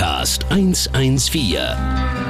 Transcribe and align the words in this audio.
Podcast 0.00 0.46
114. 0.48 1.58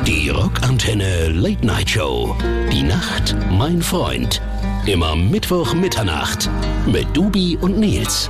Die 0.04 0.28
Rockantenne 0.28 1.28
Late 1.28 1.64
Night 1.64 1.90
Show. 1.90 2.34
Die 2.72 2.82
Nacht, 2.82 3.36
mein 3.48 3.80
Freund. 3.80 4.42
Immer 4.86 5.14
Mittwoch 5.14 5.72
Mitternacht 5.72 6.50
mit 6.86 7.06
Dubi 7.16 7.56
und 7.60 7.78
Nils. 7.78 8.28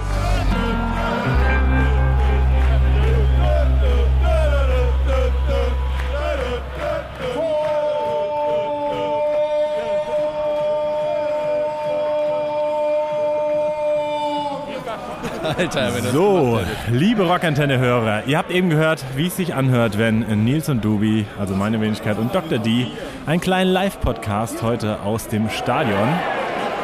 Alter, 15.61 15.95
wenn 15.95 16.05
das 16.05 16.13
So, 16.15 16.59
liebe 16.91 17.25
Rockantenne-Hörer, 17.25 18.23
ihr 18.27 18.39
habt 18.39 18.51
eben 18.51 18.71
gehört, 18.71 19.05
wie 19.15 19.27
es 19.27 19.37
sich 19.37 19.55
anhört, 19.55 19.99
wenn 19.99 20.21
Nils 20.43 20.71
und 20.71 20.83
Dubi, 20.83 21.27
also 21.39 21.55
meine 21.55 21.83
Wenigkeit 21.83 22.17
und 22.17 22.35
Dr. 22.35 22.59
D, 22.59 22.87
einen 23.27 23.43
kleinen 23.43 23.71
Live-Podcast 23.71 24.63
heute 24.63 25.03
aus 25.03 25.29
dem 25.29 25.51
Stadion 25.51 26.09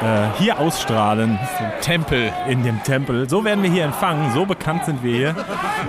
äh, 0.02 0.38
hier 0.38 0.58
ausstrahlen. 0.58 1.38
Tempel. 1.80 2.32
In 2.48 2.62
dem 2.62 2.82
Tempel. 2.82 3.28
So 3.28 3.44
werden 3.44 3.62
wir 3.62 3.70
hier 3.70 3.84
empfangen, 3.84 4.32
so 4.32 4.44
bekannt 4.44 4.84
sind 4.84 5.02
wir 5.02 5.16
hier. 5.16 5.34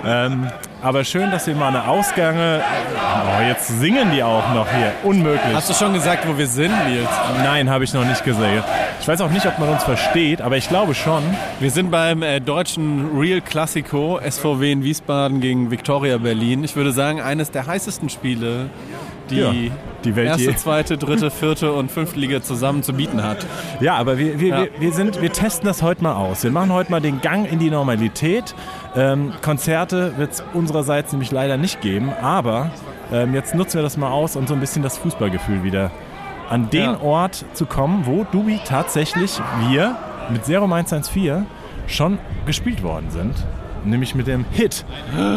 Ähm, 0.04 0.48
aber 0.80 1.04
schön, 1.04 1.30
dass 1.30 1.46
wir 1.46 1.56
mal 1.56 1.68
eine 1.68 1.88
Ausgange. 1.88 2.62
Oh, 2.94 3.42
jetzt 3.42 3.66
singen 3.66 4.12
die 4.12 4.22
auch 4.22 4.54
noch 4.54 4.68
hier. 4.70 4.92
Unmöglich. 5.02 5.52
Hast 5.52 5.68
du 5.68 5.74
schon 5.74 5.92
gesagt, 5.92 6.26
wo 6.28 6.38
wir 6.38 6.46
sind, 6.46 6.72
Nils? 6.86 7.08
Nein, 7.42 7.68
habe 7.68 7.82
ich 7.82 7.92
noch 7.92 8.04
nicht 8.04 8.24
gesehen. 8.24 8.62
Ich 9.00 9.08
weiß 9.08 9.20
auch 9.20 9.30
nicht, 9.30 9.44
ob 9.46 9.58
man 9.58 9.68
uns 9.70 9.82
versteht, 9.82 10.40
aber 10.40 10.56
ich 10.56 10.68
glaube 10.68 10.94
schon. 10.94 11.22
Wir 11.58 11.70
sind 11.70 11.90
beim 11.90 12.22
äh, 12.22 12.40
deutschen 12.40 13.18
Real 13.18 13.40
Classico 13.40 14.20
SVW 14.28 14.70
in 14.70 14.84
Wiesbaden 14.84 15.40
gegen 15.40 15.70
Victoria 15.70 16.18
Berlin. 16.18 16.62
Ich 16.62 16.76
würde 16.76 16.92
sagen, 16.92 17.20
eines 17.20 17.50
der 17.50 17.66
heißesten 17.66 18.08
Spiele, 18.08 18.70
die 19.30 19.38
Ja, 19.40 19.52
die 20.04 20.10
erste, 20.20 20.54
zweite, 20.56 20.96
dritte, 20.98 21.30
vierte 21.30 21.72
und 21.72 21.90
fünfte 21.90 22.18
Liga 22.20 22.40
zusammen 22.42 22.82
zu 22.82 22.92
bieten 22.92 23.22
hat. 23.22 23.44
Ja, 23.80 23.96
aber 23.96 24.16
wir, 24.18 24.38
wir, 24.40 24.48
Ja. 24.48 24.62
wir, 24.62 24.70
wir, 24.78 24.92
sind, 24.92 25.20
wir 25.20 25.32
testen 25.32 25.66
das 25.66 25.82
heute 25.82 26.02
mal 26.02 26.14
aus. 26.14 26.44
Wir 26.44 26.50
machen 26.50 26.72
heute 26.72 26.90
mal 26.90 27.00
den 27.00 27.20
Gang 27.20 27.50
in 27.50 27.58
die 27.58 27.70
Normalität. 27.70 28.54
Ähm, 28.96 29.32
Konzerte 29.42 30.16
wird 30.16 30.32
es 30.32 30.44
unsererseits 30.54 31.12
nämlich 31.12 31.30
leider 31.30 31.56
nicht 31.56 31.80
geben, 31.80 32.10
aber 32.22 32.70
ähm, 33.12 33.34
jetzt 33.34 33.54
nutzen 33.54 33.76
wir 33.76 33.82
das 33.82 33.96
mal 33.96 34.10
aus 34.10 34.36
und 34.36 34.48
so 34.48 34.54
ein 34.54 34.60
bisschen 34.60 34.82
das 34.82 34.96
Fußballgefühl 34.98 35.64
wieder 35.64 35.90
an 36.48 36.70
den 36.70 36.82
Ja. 36.92 37.00
Ort 37.00 37.44
zu 37.54 37.66
kommen, 37.66 38.06
wo 38.06 38.24
Dubi 38.24 38.60
tatsächlich 38.64 39.38
wir 39.68 39.96
mit 40.30 40.44
0114 40.48 41.46
schon 41.86 42.18
gespielt 42.46 42.82
worden 42.82 43.10
sind. 43.10 43.34
Nämlich 43.84 44.14
mit 44.14 44.26
dem 44.26 44.44
Hit 44.50 44.84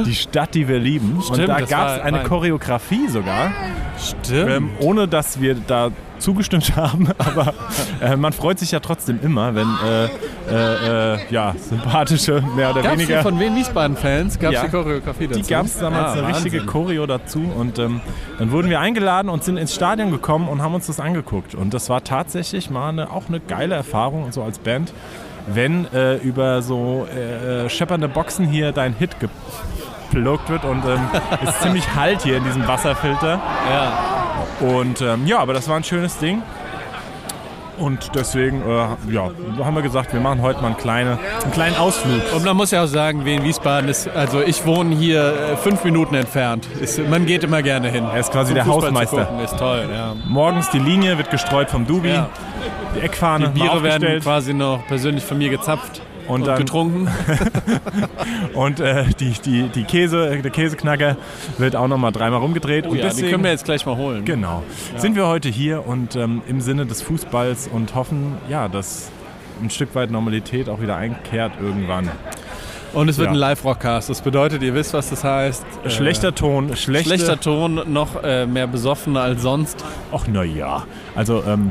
Die 0.05 0.15
Stadt, 0.15 0.53
die 0.55 0.67
wir 0.67 0.79
lieben. 0.79 1.15
und 1.17 1.23
Stimmt, 1.23 1.49
da 1.49 1.59
das 1.59 1.69
gab 1.69 1.97
es 1.97 2.01
eine 2.03 2.23
Choreografie 2.23 3.07
sogar. 3.07 3.51
Stimmt. 3.99 4.49
Ähm, 4.49 4.69
ohne 4.79 5.07
dass 5.07 5.39
wir 5.41 5.55
da 5.55 5.91
zugestimmt 6.21 6.75
haben, 6.77 7.09
aber 7.17 7.53
äh, 8.01 8.15
man 8.15 8.31
freut 8.33 8.59
sich 8.59 8.71
ja 8.71 8.79
trotzdem 8.79 9.19
immer, 9.21 9.53
wenn 9.55 9.67
äh, 9.85 10.05
äh, 10.49 11.15
äh, 11.15 11.19
ja, 11.29 11.53
sympathische, 11.59 12.41
mehr 12.55 12.71
oder 12.71 12.81
Gab's 12.81 12.97
weniger. 12.99 13.21
von 13.21 13.39
wen 13.39 13.55
Wiesbaden-Fans? 13.55 14.39
Gab 14.39 14.51
es 14.53 14.55
Ja. 14.59 14.63
die 14.65 14.71
Choreografie 14.71 15.27
dazu? 15.27 15.39
Die 15.41 15.47
gab 15.49 15.65
es 15.65 15.77
damals 15.79 16.11
Ah, 16.11 16.13
eine 16.13 16.27
richtige 16.29 16.57
Wahnsinn. 16.59 16.71
Choreo 16.71 17.05
dazu 17.05 17.39
und 17.57 17.77
ähm, 17.79 18.01
dann 18.39 18.51
wurden 18.51 18.69
wir 18.69 18.79
eingeladen 18.79 19.29
und 19.29 19.43
sind 19.43 19.57
ins 19.57 19.75
Stadion 19.75 20.11
gekommen 20.11 20.47
und 20.47 20.61
haben 20.61 20.73
uns 20.75 20.87
das 20.87 20.99
angeguckt. 20.99 21.55
Und 21.55 21.73
das 21.73 21.89
war 21.89 22.03
tatsächlich 22.03 22.69
mal 22.69 22.89
eine, 22.89 23.11
auch 23.11 23.27
eine 23.27 23.39
geile 23.39 23.75
Erfahrung, 23.75 24.31
so 24.31 24.43
als 24.43 24.59
Band, 24.59 24.93
wenn 25.47 25.91
äh, 25.93 26.15
über 26.17 26.61
so 26.61 27.07
äh, 27.07 27.67
scheppernde 27.69 28.07
Boxen 28.07 28.45
hier 28.45 28.71
dein 28.71 28.93
Hit 28.93 29.15
geplugt 29.19 30.49
wird 30.49 30.63
und 30.65 30.83
ähm, 30.85 30.99
ist 31.43 31.61
ziemlich 31.61 31.95
halt 31.95 32.21
hier 32.23 32.37
in 32.37 32.43
diesem 32.43 32.67
Wasserfilter. 32.67 33.39
Ja. 33.69 34.20
Und 34.59 35.01
ähm, 35.01 35.25
ja, 35.25 35.39
aber 35.39 35.53
das 35.53 35.67
war 35.67 35.75
ein 35.77 35.83
schönes 35.83 36.17
Ding. 36.19 36.41
Und 37.77 38.11
deswegen 38.13 38.61
äh, 38.61 39.11
ja, 39.11 39.31
haben 39.63 39.75
wir 39.75 39.81
gesagt, 39.81 40.13
wir 40.13 40.19
machen 40.19 40.41
heute 40.43 40.61
mal 40.61 40.67
einen, 40.67 40.77
kleine, 40.77 41.17
einen 41.41 41.51
kleinen 41.51 41.75
Ausflug. 41.77 42.21
Und 42.35 42.45
man 42.45 42.55
muss 42.55 42.69
ja 42.69 42.83
auch 42.83 42.87
sagen, 42.87 43.25
Wien 43.25 43.43
Wiesbaden 43.43 43.89
ist, 43.89 44.07
also 44.09 44.39
ich 44.41 44.67
wohne 44.67 44.95
hier 44.95 45.23
äh, 45.53 45.57
fünf 45.57 45.83
Minuten 45.83 46.13
entfernt. 46.13 46.67
Ist, 46.79 46.99
man 47.09 47.25
geht 47.25 47.43
immer 47.43 47.63
gerne 47.63 47.89
hin. 47.89 48.05
Er 48.13 48.19
ist 48.19 48.31
quasi 48.31 48.53
der 48.53 48.65
Fußball 48.65 48.89
Hausmeister. 48.89 49.25
gucken, 49.25 49.43
Ist 49.43 49.57
toll, 49.57 49.89
ja. 49.91 50.13
Morgens 50.27 50.69
die 50.69 50.77
Linie 50.79 51.17
wird 51.17 51.31
gestreut 51.31 51.71
vom 51.71 51.87
Dubi, 51.87 52.09
Ja. 52.09 52.29
die 52.95 52.99
Eckfahne 52.99 53.49
Die 53.49 53.59
Biere 53.61 53.81
werden 53.81 54.19
quasi 54.19 54.53
noch 54.53 54.85
persönlich 54.87 55.23
von 55.25 55.39
mir 55.39 55.49
gezapft 55.49 56.03
Und 56.27 56.41
und, 56.41 56.47
dann- 56.47 56.57
getrunken. 56.59 57.07
und 58.53 58.79
äh, 58.79 59.05
die, 59.19 59.31
die, 59.43 59.63
die 59.69 59.83
Käse, 59.83 60.37
der 60.41 60.51
Käseknacker 60.51 61.17
wird 61.57 61.75
auch 61.75 61.87
nochmal 61.87 62.11
dreimal 62.11 62.39
rumgedreht. 62.39 62.85
und 62.85 62.91
Oh 62.91 62.95
ja, 62.95 63.03
die 63.03 63.07
deswegen, 63.09 63.29
können 63.31 63.43
wir 63.43 63.51
jetzt 63.51 63.65
gleich 63.65 63.85
mal 63.85 63.97
holen. 63.97 64.25
Genau. 64.25 64.63
Sind 64.97 65.15
wir 65.15 65.27
heute 65.27 65.49
hier 65.49 65.85
und 65.85 66.15
ähm, 66.15 66.41
im 66.47 66.61
Sinne 66.61 66.85
des 66.85 67.01
Fußballs 67.01 67.69
und 67.71 67.95
hoffen, 67.95 68.37
ja, 68.49 68.67
dass 68.67 69.09
ein 69.61 69.69
Stück 69.69 69.93
weit 69.95 70.11
Normalität 70.11 70.69
auch 70.69 70.81
wieder 70.81 70.95
einkehrt 70.95 71.53
irgendwann. 71.61 72.09
Und 72.93 73.07
es 73.07 73.17
wird 73.17 73.27
Ja. 73.27 73.31
ein 73.31 73.37
Live-Rockcast. 73.37 74.09
Das 74.09 74.21
bedeutet, 74.21 74.61
ihr 74.63 74.73
wisst, 74.73 74.93
was 74.93 75.09
das 75.09 75.23
heißt. 75.23 75.63
Äh, 75.85 75.89
Schlechter 75.89 76.35
Ton, 76.35 76.75
schlechte, 76.75 77.09
Schlechter 77.15 77.39
Ton, 77.39 77.81
noch 77.87 78.21
äh, 78.21 78.45
mehr 78.45 78.67
besoffen 78.67 79.15
als 79.15 79.41
sonst. 79.43 79.83
Ach, 80.11 80.27
naja. 80.27 80.83
Also, 81.15 81.41
ähm, 81.47 81.69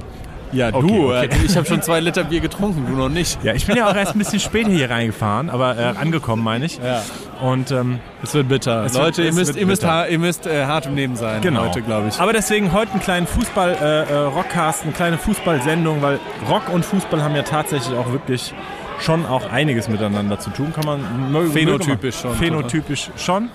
Ja, 0.52 0.70
du, 0.72 1.12
okay. 1.12 1.26
äh, 1.26 1.44
ich 1.46 1.56
habe 1.56 1.66
schon 1.66 1.80
zwei 1.82 2.00
Liter 2.00 2.24
Bier 2.24 2.40
getrunken, 2.40 2.84
du 2.86 2.92
noch 2.96 3.08
nicht. 3.08 3.42
ja, 3.44 3.54
ich 3.54 3.66
bin 3.66 3.76
ja 3.76 3.88
auch 3.90 3.94
erst 3.94 4.14
ein 4.14 4.18
bisschen 4.18 4.40
später 4.40 4.70
hier 4.70 4.90
reingefahren, 4.90 5.48
aber 5.50 5.78
äh, 5.78 5.82
angekommen, 5.96 6.42
meine 6.42 6.64
ich. 6.64 6.78
Ja. 6.78 7.02
Und 7.40 7.70
ähm, 7.70 8.00
Es 8.22 8.34
wird 8.34 8.48
bitter. 8.48 8.84
Es 8.84 8.94
wird- 8.94 9.04
Leute, 9.04 9.22
ihr 9.22 9.32
müsst, 9.32 9.48
wird 9.48 9.56
ihr 9.58 9.66
müsst, 9.66 9.82
bitter. 9.82 10.08
ihr 10.08 10.18
müsst 10.18 10.46
äh, 10.46 10.64
hart 10.66 10.86
im 10.86 10.96
Leben 10.96 11.16
sein 11.16 11.40
genau. 11.40 11.62
heute, 11.66 11.82
glaube 11.82 12.08
ich. 12.08 12.20
Aber 12.20 12.32
deswegen 12.32 12.72
heute 12.72 12.92
einen 12.92 13.00
kleinen 13.00 13.26
Fußball-Rockcast, 13.26 14.82
eine 14.84 14.92
kleine 14.92 15.18
Fußballsendung, 15.18 16.02
weil 16.02 16.18
Rock 16.48 16.68
und 16.72 16.84
Fußball 16.84 17.22
haben 17.22 17.34
ja 17.36 17.42
tatsächlich 17.42 17.96
auch 17.96 18.10
wirklich 18.12 18.52
schon 19.00 19.24
auch 19.24 19.50
einiges 19.50 19.88
miteinander 19.88 20.38
zu 20.38 20.50
tun, 20.50 20.72
kann 20.74 20.84
man 20.84 21.50
Phänotypisch 21.52 22.16
schon, 22.20 22.34
Phänotypisch 22.34 23.10
schon. 23.16 23.48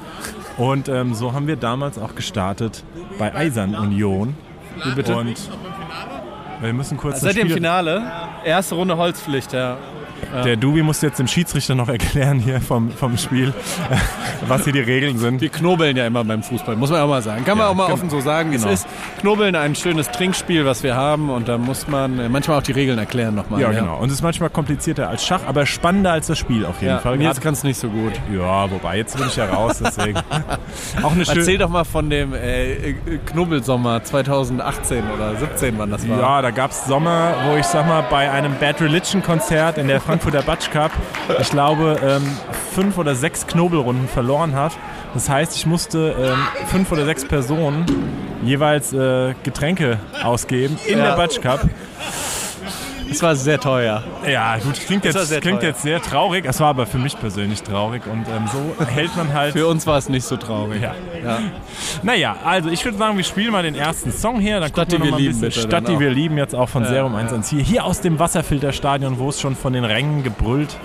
Und 0.58 0.88
ähm, 0.88 1.14
so 1.14 1.34
haben 1.34 1.46
wir 1.48 1.56
damals 1.58 2.00
auch 2.00 2.16
gestartet 2.16 2.84
bei 3.20 3.36
Eisern 3.36 3.76
Union. 3.76 4.36
Wie 4.84 4.96
bitte? 4.96 5.16
Und 5.16 5.36
wir 6.66 6.74
müssen 6.74 6.98
kurz 6.98 7.22
im 7.24 7.30
Spiel- 7.32 7.54
Finale? 7.56 8.04
Erste 8.44 8.76
Runde 8.76 8.98
Holzpflicht, 8.98 9.54
ja. 9.54 9.78
Der 10.44 10.56
Dubi 10.56 10.82
muss 10.84 11.02
jetzt 11.02 11.20
dem 11.20 11.28
Schiedsrichter 11.28 11.76
noch 11.76 11.88
erklären 11.90 12.40
hier 12.40 12.60
vom, 12.62 12.92
vom 12.92 13.18
Spiel, 13.18 13.54
was 14.48 14.64
hier 14.64 14.74
die 14.74 14.80
Regeln 14.82 15.18
sind. 15.18 15.42
Wir 15.42 15.50
knobeln 15.50 15.96
ja 15.98 16.06
immer 16.08 16.24
beim 16.24 16.44
Fußball, 16.44 16.76
muss 16.76 16.90
man 16.90 17.02
auch 17.02 17.08
mal 17.08 17.22
sagen. 17.22 17.46
Kann 17.46 17.58
man 17.58 17.68
Ja, 17.68 17.72
auch 17.72 17.76
mal 17.76 17.84
genau. 17.86 17.94
offen 17.96 18.10
so 18.10 18.20
sagen, 18.22 18.52
Genau. 18.52 18.68
es 18.68 18.82
ist. 18.82 18.88
Knobeln 19.22 19.56
ein 19.56 19.76
schönes 19.76 20.10
Trinkspiel, 20.12 20.66
was 20.66 20.84
wir 20.84 20.96
haben 20.96 21.30
und 21.30 21.48
da 21.48 21.58
muss 21.58 21.88
man 21.88 22.20
äh, 22.20 22.30
manchmal 22.30 22.58
auch 22.60 22.64
die 22.64 22.72
Regeln 22.74 22.98
erklären 23.00 23.36
nochmal. 23.36 23.62
Ja, 23.62 23.72
genau. 23.72 23.98
Und 23.98 24.08
es 24.10 24.16
ist 24.16 24.22
manchmal 24.22 24.50
komplizierter 24.50 25.10
als 25.10 25.26
Schach, 25.26 25.42
aber 25.48 25.66
spannender 25.66 26.12
als 26.12 26.28
das 26.28 26.38
Spiel 26.38 26.66
auf 26.66 26.82
jeden 26.82 26.94
Ja, 26.96 27.00
Fall. 27.00 27.18
Nils 27.18 27.32
Gerade- 27.36 27.42
kann 27.42 27.54
es 27.54 27.64
nicht 27.64 27.80
so 27.80 27.90
gut. 27.90 28.14
Ja, 28.34 28.70
wobei, 28.70 28.98
jetzt 28.98 29.18
bin 29.18 29.28
ich 29.28 29.36
ja 29.36 29.46
raus, 29.46 29.82
deswegen. 29.84 30.20
Auch 31.04 31.12
eine 31.14 31.24
Erzähl 31.28 31.58
doch 31.58 31.70
mal 31.70 31.84
von 31.86 32.10
dem 32.10 32.34
äh, 32.34 32.74
äh, 32.90 32.96
Knubbelsommer 33.26 34.04
2018 34.04 35.04
oder 35.14 35.36
17, 35.36 35.76
wann 35.78 35.90
das 35.92 36.08
war. 36.08 36.20
Ja, 36.20 36.42
da 36.42 36.52
gab 36.52 36.72
es 36.72 36.86
Sommer, 36.86 37.34
wo 37.50 37.56
ich 37.58 37.66
sag 37.66 37.88
mal, 37.88 38.04
bei 38.10 38.30
einem 38.32 38.54
Bad 38.60 38.82
Religion 38.82 39.24
Konzert 39.24 39.78
in 39.78 39.88
der 39.88 40.02
Frankfurter 40.06 40.42
Batsch 40.44 40.70
Cup, 40.72 40.92
ich 41.40 41.50
glaube, 41.50 41.98
ähm, 42.04 42.24
fünf 42.74 42.98
oder 42.98 43.16
sechs 43.16 43.48
Knobelrunden 43.48 44.08
verloren 44.08 44.54
hat. 44.56 44.74
Das 45.14 45.30
heißt, 45.30 45.56
ich 45.56 45.66
musste 45.66 46.16
ähm, 46.20 46.38
fünf 46.68 46.92
oder 46.92 47.06
sechs 47.06 47.26
Personen 47.26 47.86
jeweils 48.44 48.94
äh, 48.94 49.34
Getränke 49.44 50.00
ausgeben 50.24 50.78
in 50.86 51.00
Ja. 51.00 51.06
der 51.10 51.16
Batsch 51.16 51.42
Cup. 51.42 51.62
Es 53.10 53.22
war 53.22 53.36
sehr 53.36 53.60
teuer. 53.60 54.04
Ja, 54.28 54.58
gut, 54.58 54.80
klingt, 54.80 55.06
jetzt, 55.06 55.28
sehr 55.28 55.40
klingt 55.42 55.62
teuer. 55.62 55.70
jetzt 55.70 55.82
sehr 55.84 56.02
traurig. 56.02 56.46
Es 56.46 56.60
war 56.60 56.70
aber 56.70 56.86
für 56.86 56.98
mich 56.98 57.18
persönlich 57.20 57.64
traurig 57.64 58.04
und 58.08 58.26
ähm, 58.28 58.50
so 58.52 58.86
hält 58.86 59.16
man 59.16 59.34
halt. 59.34 59.54
Für 59.54 59.68
uns 59.68 59.86
war 59.88 59.98
es 59.98 60.10
nicht 60.10 60.26
so 60.26 60.38
traurig. 60.38 60.82
ja. 60.82 60.96
Ja. 61.24 61.40
Naja, 62.04 62.36
also 62.44 62.70
ich 62.70 62.84
würde 62.84 62.98
sagen, 62.98 63.18
wir 63.18 63.24
spielen 63.24 63.52
mal 63.52 63.64
den 63.64 63.76
ersten 63.76 64.12
Song 64.12 64.40
hier. 64.40 64.60
Dann 64.60 64.70
Stadt, 64.70 64.92
wir 64.92 65.00
die 65.00 65.06
wir 65.06 65.14
ein 65.14 65.20
lieben, 65.20 65.40
bisschen 65.40 65.64
Stadt, 65.70 65.88
die 65.88 66.00
wir 66.00 66.10
lieben, 66.10 66.38
jetzt 66.38 66.56
auch 66.56 66.70
von 66.70 66.86
Serum 66.86 67.16
114. 67.16 67.60
Hier 67.60 67.86
aus 67.86 68.02
dem 68.02 68.20
Wasserfilterstadion, 68.20 69.20
wo 69.20 69.30
es 69.30 69.40
schon 69.40 69.56
von 69.56 69.74
den 69.74 69.86
Rängen 69.86 70.24
gebrüllt, 70.24 70.78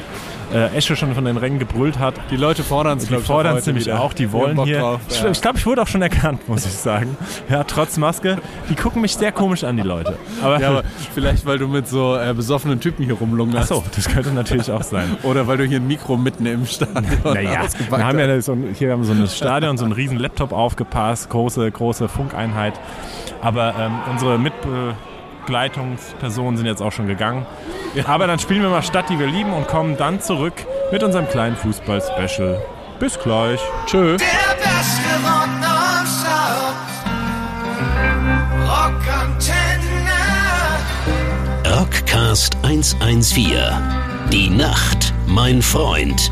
äh, 0.53 0.77
Esche 0.77 0.97
schon 0.97 1.15
von 1.15 1.25
den 1.25 1.37
Rängen 1.37 1.59
gebrüllt 1.59 1.99
hat. 1.99 2.15
Die 2.31 2.37
Leute 2.37 2.63
fordern 2.63 2.99
es, 2.99 3.07
Die 3.07 3.17
fordern 3.17 3.57
es 3.57 3.67
nämlich 3.67 3.93
auch, 3.93 4.13
die 4.13 4.33
wollen 4.33 4.57
Bock 4.57 4.67
hier. 4.67 4.81
Drauf, 4.81 5.01
Ich, 5.09 5.23
ja. 5.23 5.31
ich 5.31 5.41
glaube, 5.41 5.59
ich 5.59 5.67
wurde 5.67 5.83
auch 5.83 5.87
schon 5.87 6.03
erkannt, 6.03 6.49
muss 6.49 6.67
ich 6.67 6.73
sagen. 6.73 7.17
Ja, 7.49 7.65
trotz 7.65 7.97
Maske. 7.97 8.39
Die 8.69 8.75
gucken 8.75 9.03
mich 9.03 9.15
sehr 9.17 9.33
komisch 9.33 9.65
an, 9.65 9.77
die 9.77 9.83
Leute. 9.83 10.17
Aber, 10.43 10.61
ja, 10.61 10.69
aber 10.71 10.83
vielleicht, 11.15 11.47
weil 11.47 11.59
du 11.59 11.69
mit 11.69 11.89
so 11.89 12.17
äh, 12.17 12.33
besoffenen 12.35 12.81
Typen 12.81 13.05
hier 13.05 13.15
rumlungerst. 13.15 13.73
Achso, 13.73 13.85
das 13.95 14.09
könnte 14.09 14.31
natürlich 14.33 14.71
auch 14.71 14.83
sein. 14.83 15.17
Oder 15.23 15.47
weil 15.47 15.59
du 15.59 15.65
hier 15.65 15.79
ein 15.81 15.87
Mikro 15.87 16.17
mitten 16.17 16.47
im 16.47 16.67
Stadion 16.67 17.05
Naja, 17.25 17.63
wir 17.89 18.05
haben 18.05 18.19
hast. 18.19 18.27
ja 18.27 18.41
so 18.41 18.53
ein, 18.53 18.75
hier 18.77 18.93
haben 18.93 19.01
wir 19.01 19.07
so 19.07 19.13
ein 19.13 19.29
Stadion, 19.29 19.77
so 19.79 19.85
einen 19.85 19.93
riesen 19.93 20.19
Laptop 20.19 20.53
aufgepasst, 20.53 21.31
große, 21.31 21.71
große 21.71 22.09
Funkeinheit. 22.09 22.75
Aber 23.43 23.75
ähm, 23.79 23.93
unsere 24.11 24.39
Begleitungspersonen 25.51 26.57
sind 26.57 26.67
jetzt 26.67 26.81
auch 26.81 26.93
schon 26.93 27.09
gegangen. 27.09 27.45
Aber 28.07 28.29
dann 28.29 28.39
spielen 28.39 28.63
wir 28.63 28.69
mal 28.69 28.85
Stadt, 28.85 29.11
die 29.11 29.19
wir 29.19 29.27
lieben 29.27 29.53
und 29.53 29.67
kommen 29.67 29.97
dann 29.97 30.21
zurück 30.21 30.53
mit 30.93 31.03
unserem 31.03 31.29
kleinen 31.29 31.57
Fußball-Special. 31.57 32.63
Bis 33.01 33.19
gleich. 33.19 33.59
Tschö. 33.85 34.17
Der 34.17 34.27
beste 34.55 35.11
von 35.25 35.51
Rock 35.51 35.67
am 35.67 36.07
Start. 36.07 36.77
Rockantenne. 39.19 40.21
Rockcast 41.81 42.57
114. 42.63 43.57
Die 44.33 44.51
Nacht, 44.51 45.13
mein 45.27 45.63
Freund. 45.63 46.31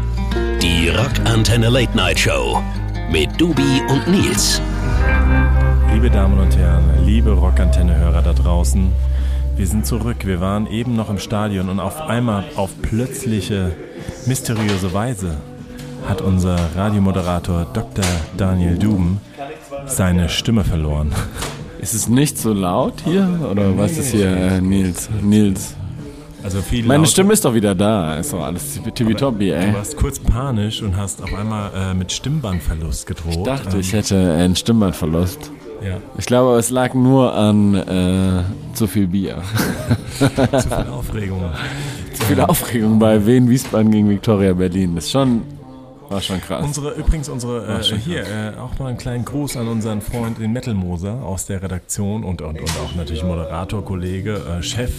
Die 0.62 0.91
Rock 0.91 1.19
Antenne 1.25 1.70
Late 1.70 1.97
Night 1.97 2.20
Show. 2.20 2.62
Mit 3.11 3.41
Dubi 3.41 3.82
und 3.88 4.06
Nils. 4.06 4.62
Liebe 5.93 6.09
Damen 6.09 6.38
und 6.38 6.56
Herren, 6.56 7.05
liebe 7.05 7.32
Rockantenne-Hörer 7.32 8.23
da 8.23 8.32
draußen 8.32 8.93
wir 9.58 9.66
sind 9.66 9.87
zurück. 9.87 10.25
Wir 10.25 10.40
waren 10.40 10.66
eben 10.66 10.94
noch 10.96 11.10
im 11.10 11.19
Stadion 11.19 11.69
und 11.69 11.81
auf 11.81 12.00
einmal, 12.00 12.44
auf 12.56 12.70
plötzliche, 12.81 13.72
mysteriöse 14.26 14.93
Weise, 14.94 15.37
hat 16.08 16.20
unser 16.22 16.56
Radiomoderator 16.76 17.66
Dr. 17.75 18.05
Daniel 18.37 18.78
Duben 18.78 19.20
seine 19.87 20.28
Stimme 20.28 20.64
verloren. 20.64 21.12
Ist 21.81 21.94
es 21.94 22.08
nicht 22.08 22.38
so 22.38 22.52
laut 22.52 22.94
hier? 23.05 23.28
Oder 23.50 23.78
was 23.78 23.99
ist 23.99 24.10
hier, 24.10 24.26
äh, 24.37 24.60
Nils? 24.60 25.08
Nils. 25.22 25.75
Also 26.43 26.60
viel 26.60 26.84
Meine 26.84 26.99
lauter. 26.99 27.10
Stimme 27.12 27.32
ist 27.32 27.44
doch 27.44 27.55
wieder 27.55 27.72
da. 27.76 28.16
Ist 28.16 28.32
doch 28.32 28.43
alles 28.43 28.81
tippitoppi, 28.94 29.50
ey. 29.50 29.70
Du 29.70 29.75
warst 29.75 29.96
kurz 29.96 30.19
panisch 30.19 30.82
und 30.82 30.96
hast 30.96 31.22
auf 31.22 31.32
einmal 31.32 31.70
äh, 31.76 31.94
mit 31.94 32.10
Stimmbandverlust 32.10 33.06
gedroht. 33.06 33.37
Ich 33.37 33.43
dachte, 33.44 33.76
Ähm, 33.76 33.81
ich 33.81 33.93
hätte 33.93 34.16
einen 34.34 34.56
Stimmbandverlust. 34.56 35.52
Ja, 35.82 35.98
Ich 36.16 36.26
glaube, 36.26 36.58
es 36.58 36.70
lag 36.70 36.94
nur 36.94 37.34
an 37.34 37.75
äh, 37.75 38.75
zu 38.75 38.86
viel 38.86 39.06
Bier. 39.06 39.42
zu 40.19 40.28
viel 40.28 40.90
Aufregung. 40.90 41.42
zu 42.14 42.25
viel 42.25 42.40
Aufregung 42.40 42.98
bei 42.98 43.25
Wien 43.25 43.48
Wiesbaden 43.48 43.90
gegen 43.90 44.08
Viktoria 44.10 44.52
Berlin. 44.52 44.94
Das 44.94 45.04
ist 45.04 45.12
schon, 45.12 45.42
war 46.08 46.20
schon 46.20 46.40
krass. 46.40 46.64
Unsere, 46.64 46.92
übrigens, 46.92 47.28
unsere, 47.28 47.80
äh, 47.80 47.98
hier, 47.98 48.25
äh, 48.25 48.58
auch 48.58 48.78
mal 48.78 48.88
einen 48.88 48.98
kleinen 48.98 49.25
Gruß 49.25 49.56
an 49.56 49.69
unseren 49.69 50.00
Freund, 50.00 50.38
den 50.38 50.52
Metal 50.52 50.75
Moser 50.75 51.22
aus 51.22 51.46
der 51.46 51.62
Redaktion 51.62 52.24
und, 52.24 52.42
und, 52.42 52.60
und 52.60 52.70
auch 52.84 52.94
natürlich 52.96 53.22
Moderator, 53.22 53.84
Kollege, 53.84 54.40
äh, 54.58 54.62
Chef, 54.62 54.92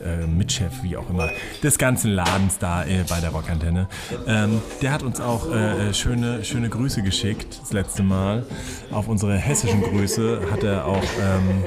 äh, 0.00 0.26
Mitchef, 0.26 0.82
wie 0.82 0.96
auch 0.96 1.08
immer, 1.10 1.28
des 1.62 1.78
ganzen 1.78 2.12
Ladens 2.12 2.58
da 2.58 2.84
äh, 2.84 3.04
bei 3.08 3.20
der 3.20 3.30
Rockantenne. 3.30 3.88
Ähm, 4.26 4.60
der 4.82 4.92
hat 4.92 5.02
uns 5.02 5.20
auch 5.20 5.52
äh, 5.52 5.92
schöne, 5.92 6.44
schöne 6.44 6.68
Grüße 6.68 7.02
geschickt, 7.02 7.60
das 7.60 7.72
letzte 7.72 8.02
Mal. 8.02 8.44
Auf 8.90 9.08
unsere 9.08 9.36
hessischen 9.36 9.82
Grüße 9.82 10.40
hat 10.50 10.62
er 10.62 10.86
auch, 10.86 11.02
ähm, 11.02 11.64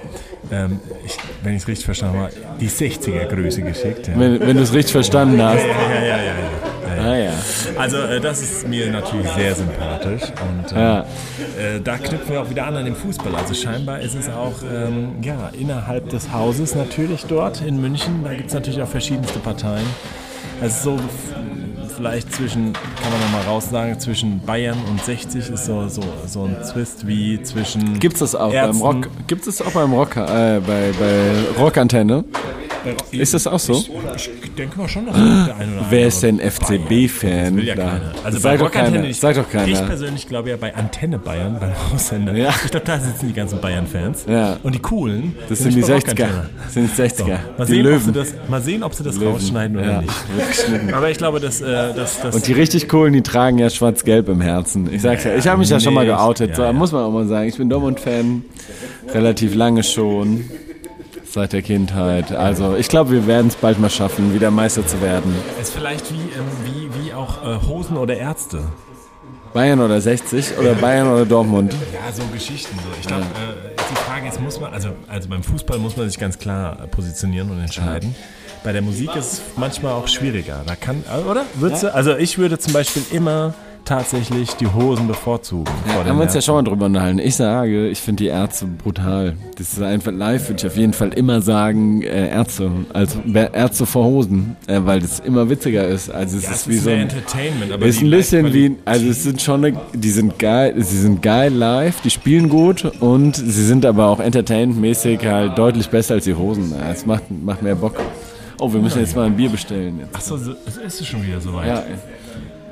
ähm, 0.52 0.80
ich, 1.06 1.18
wenn 1.44 1.54
ich 1.56 1.62
es 1.64 1.68
richtig 1.68 1.86
verstanden 1.86 2.20
habe, 2.20 2.34
die 2.60 2.70
60er 2.70 3.26
Grüße 3.26 3.62
geschickt. 3.62 4.08
Ja. 4.08 4.20
wenn 4.20 4.40
wenn 4.40 4.58
du 4.58 4.64
es 4.64 4.74
richtig 4.74 4.94
verstanden 4.94 5.42
hast. 5.42 5.64
Ja, 5.64 5.68
ja, 5.68 5.94
ja, 5.94 6.02
ja. 6.02 6.18
ja, 6.18 6.24
ja. 6.26 6.73
Ah 7.04 7.16
ja. 7.16 7.32
Also 7.78 7.98
äh, 7.98 8.20
das 8.22 8.42
ist 8.42 8.68
mir 8.68 8.90
natürlich 8.92 9.28
sehr 9.32 9.56
sympathisch 9.56 10.22
und 10.24 10.72
äh, 10.72 10.80
Ja. 10.80 11.00
äh, 11.02 11.82
da 11.84 11.98
knüpfen 11.98 12.30
wir 12.34 12.42
auch 12.42 12.50
wieder 12.50 12.66
an 12.68 12.76
an 12.78 12.86
den 12.86 12.96
Fußball. 12.96 13.36
Also 13.36 13.54
scheinbar 13.54 14.00
ist 14.00 14.16
es 14.16 14.30
auch 14.30 14.54
ähm, 14.74 15.16
ja, 15.22 15.50
innerhalb 15.60 16.10
des 16.10 16.32
Hauses 16.32 16.76
natürlich 16.76 17.26
dort 17.26 17.62
in 17.62 17.82
München. 17.82 18.22
Da 18.24 18.34
gibt 18.34 18.48
es 18.48 18.54
natürlich 18.54 18.82
auch 18.82 18.88
verschiedenste 18.88 19.40
Parteien. 19.40 19.86
Also 20.62 20.92
so 20.92 20.96
f- 20.98 21.92
vielleicht 21.98 22.34
zwischen, 22.34 22.74
kann 22.74 23.12
man 23.12 23.20
nochmal 23.22 23.42
raus 23.44 23.70
sagen, 23.70 24.00
zwischen 24.00 24.40
Bayern 24.46 24.78
und 24.90 25.04
60 25.04 25.50
ist 25.50 25.66
so, 25.66 25.88
so, 25.90 26.02
so 26.26 26.46
ein 26.46 26.56
Twist 26.72 27.06
wie 27.06 27.42
zwischen 27.44 28.00
Gibt's 28.00 28.20
das 28.20 28.34
auch 28.34 28.52
Ärzten. 28.54 28.80
beim 28.80 28.96
Rock? 28.96 29.10
Gibt 29.28 29.46
es 29.46 29.62
auch 29.62 29.72
beim 29.72 29.94
Rock, 29.94 30.16
äh, 30.16 30.60
bei, 30.66 30.92
bei 31.00 31.62
Rockantenne? 31.62 32.24
Ist 33.12 33.34
das 33.34 33.48
auch 33.48 33.60
so? 33.60 33.74
Ich 34.16 34.30
denke 34.58 34.78
mal 34.78 34.88
schon, 34.88 35.06
dass 35.06 35.16
der 35.16 35.24
eine 35.24 35.34
oder 35.46 35.56
andere 35.60 35.86
Wer 35.90 36.08
ist 36.08 36.24
denn 36.24 36.40
FCB-Fan? 36.40 37.58
Ja 37.60 37.76
da? 37.76 38.02
Also 38.24 38.40
Sag 38.40 38.60
doch 38.60 38.72
keiner. 38.72 39.00
nicht. 39.02 39.20
Sag 39.20 39.36
doch 39.36 39.44
Ich 39.46 39.50
keiner. 39.52 39.82
persönlich 39.84 40.28
glaube 40.28 40.50
ja 40.50 40.58
bei 40.58 40.74
Antenne 40.76 41.18
Bayern, 41.20 41.58
beim 41.60 41.72
Aussender. 41.94 42.34
Ja. 42.36 42.50
Ich 42.64 42.72
glaube, 42.72 42.86
da 42.86 43.00
sitzen 43.00 43.28
die 43.28 43.34
ganzen 43.34 43.60
Bayern-Fans. 43.62 44.26
Ja. 44.28 44.58
Und 44.64 44.76
die 44.76 44.80
coolen. 44.80 45.36
Das 45.50 45.60
sind 45.60 45.72
die 45.74 45.78
nicht 45.78 45.88
bei 45.88 45.96
60er. 45.98 46.10
Rockantenne. 46.10 46.50
Das 46.64 46.74
sind 46.74 46.90
die 46.98 47.02
60er. 47.02 47.28
Mal 47.58 47.66
Die 47.66 47.66
sehen, 47.66 47.66
ob 47.66 47.68
sie 47.68 47.82
Löwen. 47.82 48.14
das, 48.14 48.34
mal 48.50 48.62
sehen, 48.62 48.84
ob 48.84 48.94
sie 48.94 49.04
das 49.04 49.16
Löwen. 49.18 49.34
rausschneiden 49.34 49.78
oder 49.78 49.86
Ja, 49.92 50.02
nicht. 50.02 50.94
Aber 50.94 51.10
ich 51.10 51.18
glaube, 51.18 51.40
dass, 51.40 51.62
äh, 51.62 51.94
dass, 51.94 52.22
dass 52.22 52.36
Und 52.36 52.48
die 52.48 52.54
richtig 52.54 52.90
coolen, 52.90 53.14
die 53.14 53.22
tragen 53.22 53.58
ja 53.60 53.70
schwarz-gelb 53.70 54.30
im 54.30 54.42
Herzen. 54.42 54.90
Ich 54.94 55.02
sag's 55.02 55.24
ja, 55.24 55.36
ich 55.36 55.48
habe 55.48 55.60
mich 55.60 55.70
ja 55.70 55.80
schon 55.80 55.94
mal 55.94 56.06
geoutet, 56.06 56.56
so, 56.56 56.72
muss 56.74 56.92
man 56.92 57.04
auch 57.04 57.12
mal 57.12 57.28
sagen. 57.28 57.48
Ich 57.48 57.58
bin 57.58 57.70
Dortmund-Fan, 57.70 58.44
relativ 59.14 59.56
lange 59.56 59.84
schon, 59.84 60.46
seit 61.34 61.52
der 61.52 61.64
Kindheit. 61.64 62.32
Also 62.32 62.76
ich 62.76 62.88
glaube, 62.88 63.12
wir 63.12 63.26
werden 63.26 63.48
es 63.48 63.56
bald 63.56 63.80
mal 63.80 63.90
schaffen, 63.90 64.34
wieder 64.36 64.52
Meister 64.52 64.86
zu 64.86 65.02
werden. 65.02 65.34
es 65.60 65.70
ist 65.70 65.76
vielleicht 65.76 66.14
wie, 66.14 66.16
ähm, 66.16 66.46
wie, 66.64 67.06
wie 67.08 67.14
auch 67.14 67.44
äh, 67.44 67.68
Hosen 67.68 67.98
oder 67.98 68.16
Ärzte. 68.16 68.62
Bayern 69.52 69.80
oder 69.80 70.00
60 70.00 70.58
oder 70.60 70.74
Bayern 70.76 71.08
oder 71.08 71.26
Dortmund. 71.26 71.76
Ja, 71.94 72.12
so 72.12 72.24
Geschichten. 72.32 72.76
So. 72.76 72.90
Ich 73.00 73.08
glaube, 73.08 73.24
äh, 73.24 73.76
die 73.90 73.96
Frage 73.96 74.28
ist, 74.28 74.40
muss 74.42 74.60
man, 74.60 74.74
also, 74.74 74.90
also 75.08 75.30
beim 75.30 75.44
Fußball 75.44 75.80
muss 75.80 75.98
man 75.98 76.08
sich 76.08 76.20
ganz 76.20 76.38
klar 76.38 76.80
äh, 76.84 76.88
positionieren 76.88 77.50
und 77.50 77.60
entscheiden. 77.60 78.16
Bei 78.64 78.72
der 78.72 78.82
Musik 78.82 79.16
ist 79.16 79.34
es 79.34 79.42
manchmal 79.56 79.94
auch 79.94 80.08
schwieriger. 80.08 80.62
Da 80.66 80.76
kann, 80.76 81.04
äh, 81.12 81.30
oder? 81.30 81.46
Würdest 81.56 81.84
du, 81.84 81.94
also 81.94 82.16
ich 82.16 82.38
würde 82.38 82.60
zum 82.60 82.74
Beispiel 82.74 83.04
immer 83.12 83.54
tatsächlich 83.86 84.52
die 84.56 84.68
Hosen 84.68 85.08
bevorzugen. 85.08 85.66
den 85.86 86.10
haben 86.10 86.18
wir 86.18 86.24
uns 86.24 86.34
ja 86.34 86.42
schon 86.42 86.56
mal 86.56 86.64
drüber 86.64 86.86
unterhalten. 86.86 87.20
Ich 87.20 87.36
sage, 87.36 87.88
ich 87.90 88.00
finde 88.00 88.24
die 88.24 88.30
Ärzte 88.30 88.66
brutal. 88.66 89.36
Das 89.58 89.74
ist 89.74 89.82
einfach 89.82 90.12
live, 90.12 90.48
würde 90.50 90.60
ich 90.62 90.66
auf 90.68 90.78
jeden 90.78 90.94
Fall 90.94 91.10
immer 91.14 91.42
sagen, 91.42 92.02
äh, 92.02 92.30
Ärzte. 92.30 92.72
Also 92.94 93.20
Ärzte 93.34 93.86
vor 93.86 94.06
Hosen, 94.06 94.56
äh, 94.68 94.80
weil 94.84 95.02
das 95.02 95.20
immer 95.20 95.50
witziger 95.50 95.88
ist. 95.88 96.10
Also 96.10 96.38
es 96.38 96.44
Ja, 96.44 96.52
ist 96.52 96.56
es 96.62 96.68
wie 96.70 96.76
ist 96.76 96.84
so 96.86 96.90
ein 96.90 97.00
Entertainment, 97.02 97.72
aber 97.72 97.86
ist 97.86 98.02
ein 98.02 98.10
bisschen 98.10 98.54
wie, 98.54 98.76
also 98.86 99.06
es 99.08 99.24
sind 99.24 99.42
schon, 99.42 99.66
eine, 99.66 99.78
die 99.94 100.10
sind 100.12 100.40
geil, 100.40 100.74
sie 100.78 100.98
sind 101.00 101.22
geil 101.22 101.54
live, 101.54 102.02
die 102.02 102.10
spielen 102.10 102.50
gut 102.50 102.86
und 103.02 103.36
sie 103.36 103.66
sind 103.66 103.86
aber 103.86 104.08
auch 104.08 104.20
entertainmentmäßig 104.20 105.26
halt 105.26 105.58
deutlich 105.58 105.90
besser 105.90 106.16
als 106.16 106.24
die 106.24 106.36
Hosen. 106.36 106.72
Ja, 106.72 106.92
Es 106.92 107.06
macht, 107.06 107.24
macht 107.44 107.62
mehr 107.62 107.76
Bock. 107.76 107.96
Oh, 108.60 108.72
wir 108.72 108.80
müssen 108.80 109.00
jetzt 109.00 109.16
mal 109.16 109.26
ein 109.26 109.36
Bier 109.36 109.50
bestellen. 109.50 110.02
Achso, 110.14 110.38
so- 110.38 110.54
es 110.66 110.78
ist 111.02 111.06
schon 111.08 111.22
wieder 111.26 111.42
soweit. 111.42 111.68
Ja, 111.68 111.84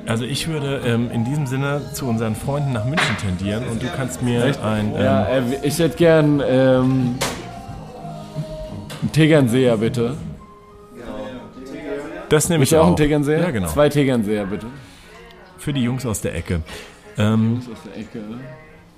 Also 0.06 0.24
ich 0.24 0.48
würde 0.48 0.80
ähm, 0.84 1.10
in 1.12 1.24
diesem 1.24 1.46
Sinne 1.46 1.80
zu 1.92 2.06
unseren 2.06 2.34
Freunden 2.34 2.72
nach 2.72 2.84
München 2.84 3.16
tendieren 3.18 3.64
und 3.68 3.82
du 3.82 3.86
kannst 3.96 4.22
mir 4.22 4.44
ein... 4.62 4.92
Ähm, 4.94 5.00
ja 5.00 5.24
äh, 5.26 5.42
ich 5.62 5.78
hätte 5.78 5.96
gern 5.96 6.42
ähm, 6.44 7.14
einen 9.00 9.12
Tegernseher, 9.12 9.76
bitte. 9.76 10.16
das 12.28 12.48
nehme 12.48 12.64
ich 12.64 12.74
auch 12.76 12.84
auch. 12.84 12.88
ein 12.88 12.96
Tegernseher? 12.96 13.40
Ja, 13.40 13.50
genau. 13.50 13.68
Zwei 13.68 13.88
Tegernseher, 13.88 14.46
bitte. 14.46 14.66
Für 15.58 15.72
die 15.72 15.82
Jungs 15.82 16.04
aus 16.04 16.20
der 16.20 16.34
Ecke. 16.34 16.62
Ähm, 17.16 17.60
Aus 17.72 17.78
der 17.84 18.00
Ecke. 18.00 18.20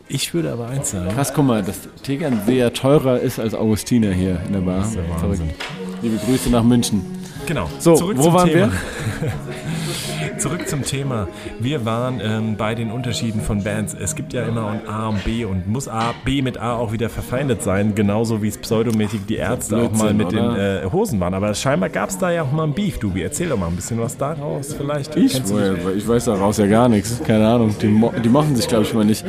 ich 0.09 0.33
würde 0.33 0.53
aber 0.53 0.69
eins 0.69 0.93
sagen. 0.93 1.11
Krass, 1.11 1.35
guck 1.35 1.45
mal, 1.45 1.63
dass 1.63 1.89
Tegernseher 2.03 2.73
teurer 2.73 3.19
ist 3.19 3.39
als 3.39 3.55
Augustiner 3.55 4.13
hier 4.13 4.41
in 4.47 4.53
der 4.53 4.61
Bar. 4.61 4.83
ist 4.85 4.95
der. 4.95 5.05
Liebe 6.01 6.17
Grüße 6.25 6.49
nach 6.51 6.63
München. 6.63 7.05
Genau. 7.47 7.69
So, 7.79 7.97
Zurück 7.97 8.17
wo 8.19 8.33
waren 8.33 8.49
Thema. 8.49 8.71
wir? 9.21 9.33
Zurück 10.39 10.69
zum 10.69 10.83
Thema. 10.83 11.29
Wir 11.61 11.85
waren 11.85 12.21
ähm, 12.23 12.57
bei 12.57 12.75
den 12.75 12.91
Unterschieden 12.91 13.41
von 13.41 13.63
Bands. 13.63 13.95
Es 13.99 14.15
gibt 14.15 14.33
ja 14.33 14.43
immer 14.45 14.69
ein 14.69 14.89
A 14.89 15.09
und 15.09 15.25
B 15.25 15.45
und 15.45 15.67
muss 15.69 15.89
A, 15.89 16.13
B 16.25 16.43
mit 16.43 16.59
A 16.59 16.75
auch 16.77 16.93
wieder 16.93 17.09
verfeindet 17.09 17.63
sein, 17.63 17.95
genauso 17.95 18.43
wie 18.43 18.49
es 18.49 18.59
pseudomäßig 18.59 19.21
die 19.29 19.37
Ärzte 19.37 19.77
auch 19.79 19.93
mal 19.93 20.13
mit 20.13 20.29
oder? 20.29 20.55
den 20.55 20.87
äh, 20.89 20.91
Hosen 20.93 21.21
waren. 21.21 21.35
Aber 21.35 21.55
scheinbar 21.55 21.89
gab 21.89 22.11
es 22.11 22.19
da 22.19 22.31
ja 22.31 22.43
auch 22.43 22.53
mal 22.53 22.65
ein 22.65 22.75
Beef, 22.75 22.99
Dubi. 22.99 23.23
Erzähl 23.23 23.49
doch 23.49 23.59
mal 23.59 23.69
ein 23.69 23.77
bisschen 23.77 24.01
was 24.01 24.17
daraus 24.17 24.75
vielleicht. 24.75 25.17
Ich, 25.17 25.41
dich? 25.43 25.53
ich 25.97 26.09
weiß 26.09 26.25
daraus 26.27 26.59
ja 26.59 26.67
gar 26.67 26.89
nichts. 26.89 27.23
Keine 27.25 27.47
Ahnung. 27.47 27.75
Die, 27.81 27.87
mo- 27.87 28.13
die 28.23 28.29
machen 28.29 28.57
sich, 28.57 28.67
glaube 28.69 28.85
ich, 28.85 28.93
mal 28.95 29.05
nicht. 29.05 29.25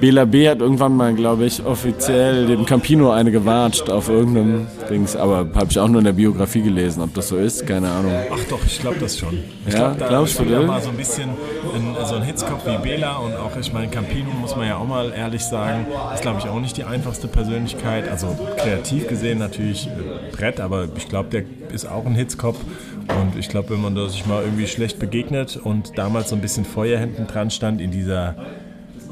Bela 0.00 0.24
B 0.24 0.48
hat 0.48 0.60
irgendwann 0.60 0.96
mal, 0.96 1.14
glaube 1.14 1.44
ich, 1.46 1.64
offiziell 1.64 2.46
dem 2.46 2.66
Campino 2.66 3.10
eine 3.10 3.30
gewatscht 3.30 3.90
auf 3.90 4.08
irgendeinem 4.08 4.66
Dings. 4.90 5.16
Aber 5.16 5.38
habe 5.54 5.66
ich 5.70 5.78
auch 5.78 5.88
nur 5.88 6.00
in 6.00 6.04
der 6.04 6.12
Biografie 6.12 6.62
gelesen. 6.62 7.02
Ob 7.02 7.14
das 7.14 7.28
so 7.28 7.36
ist, 7.36 7.66
keine 7.66 7.88
Ahnung. 7.88 8.12
Ach 8.32 8.38
doch, 8.50 8.58
ich 8.66 8.78
glaube 8.80 8.98
das 9.00 9.18
schon. 9.18 9.38
Ich 9.66 9.72
Ja, 9.72 9.78
glaube, 9.90 9.96
da 10.00 10.08
glaubst 10.08 10.38
du 10.38 10.44
das? 10.44 10.66
mal 10.66 10.82
so 10.82 10.90
ein 10.90 10.96
bisschen 10.96 11.30
ein, 11.30 11.96
so 12.06 12.16
ein 12.16 12.22
Hitzkopf 12.22 12.66
wie 12.66 12.76
Bela 12.82 13.16
und 13.18 13.34
auch, 13.36 13.56
ich 13.58 13.72
meine, 13.72 13.88
Campino 13.88 14.30
muss 14.40 14.54
man 14.56 14.66
ja 14.66 14.76
auch 14.76 14.86
mal 14.86 15.12
ehrlich 15.12 15.42
sagen, 15.44 15.86
ist 16.12 16.22
glaube 16.22 16.38
ich 16.40 16.48
auch 16.48 16.60
nicht 16.60 16.76
die 16.76 16.84
einfachste 16.84 17.28
Persönlichkeit. 17.28 18.10
Also 18.10 18.36
kreativ 18.56 19.08
gesehen 19.08 19.38
natürlich 19.38 19.86
äh, 19.86 19.90
Brett, 20.36 20.60
aber 20.60 20.88
ich 20.96 21.08
glaube, 21.08 21.30
der 21.30 21.44
ist 21.72 21.88
auch 21.88 22.04
ein 22.04 22.14
Hitzkopf. 22.14 22.58
Und 23.20 23.36
ich 23.38 23.48
glaube, 23.48 23.70
wenn 23.70 23.80
man 23.82 23.94
da 23.94 24.08
sich 24.08 24.26
mal 24.26 24.42
irgendwie 24.42 24.66
schlecht 24.66 24.98
begegnet 24.98 25.56
und 25.62 25.96
damals 25.98 26.30
so 26.30 26.36
ein 26.36 26.40
bisschen 26.42 26.64
Feuer 26.64 26.98
hinten 26.98 27.26
dran 27.26 27.50
stand 27.50 27.80
in 27.80 27.90
dieser 27.90 28.36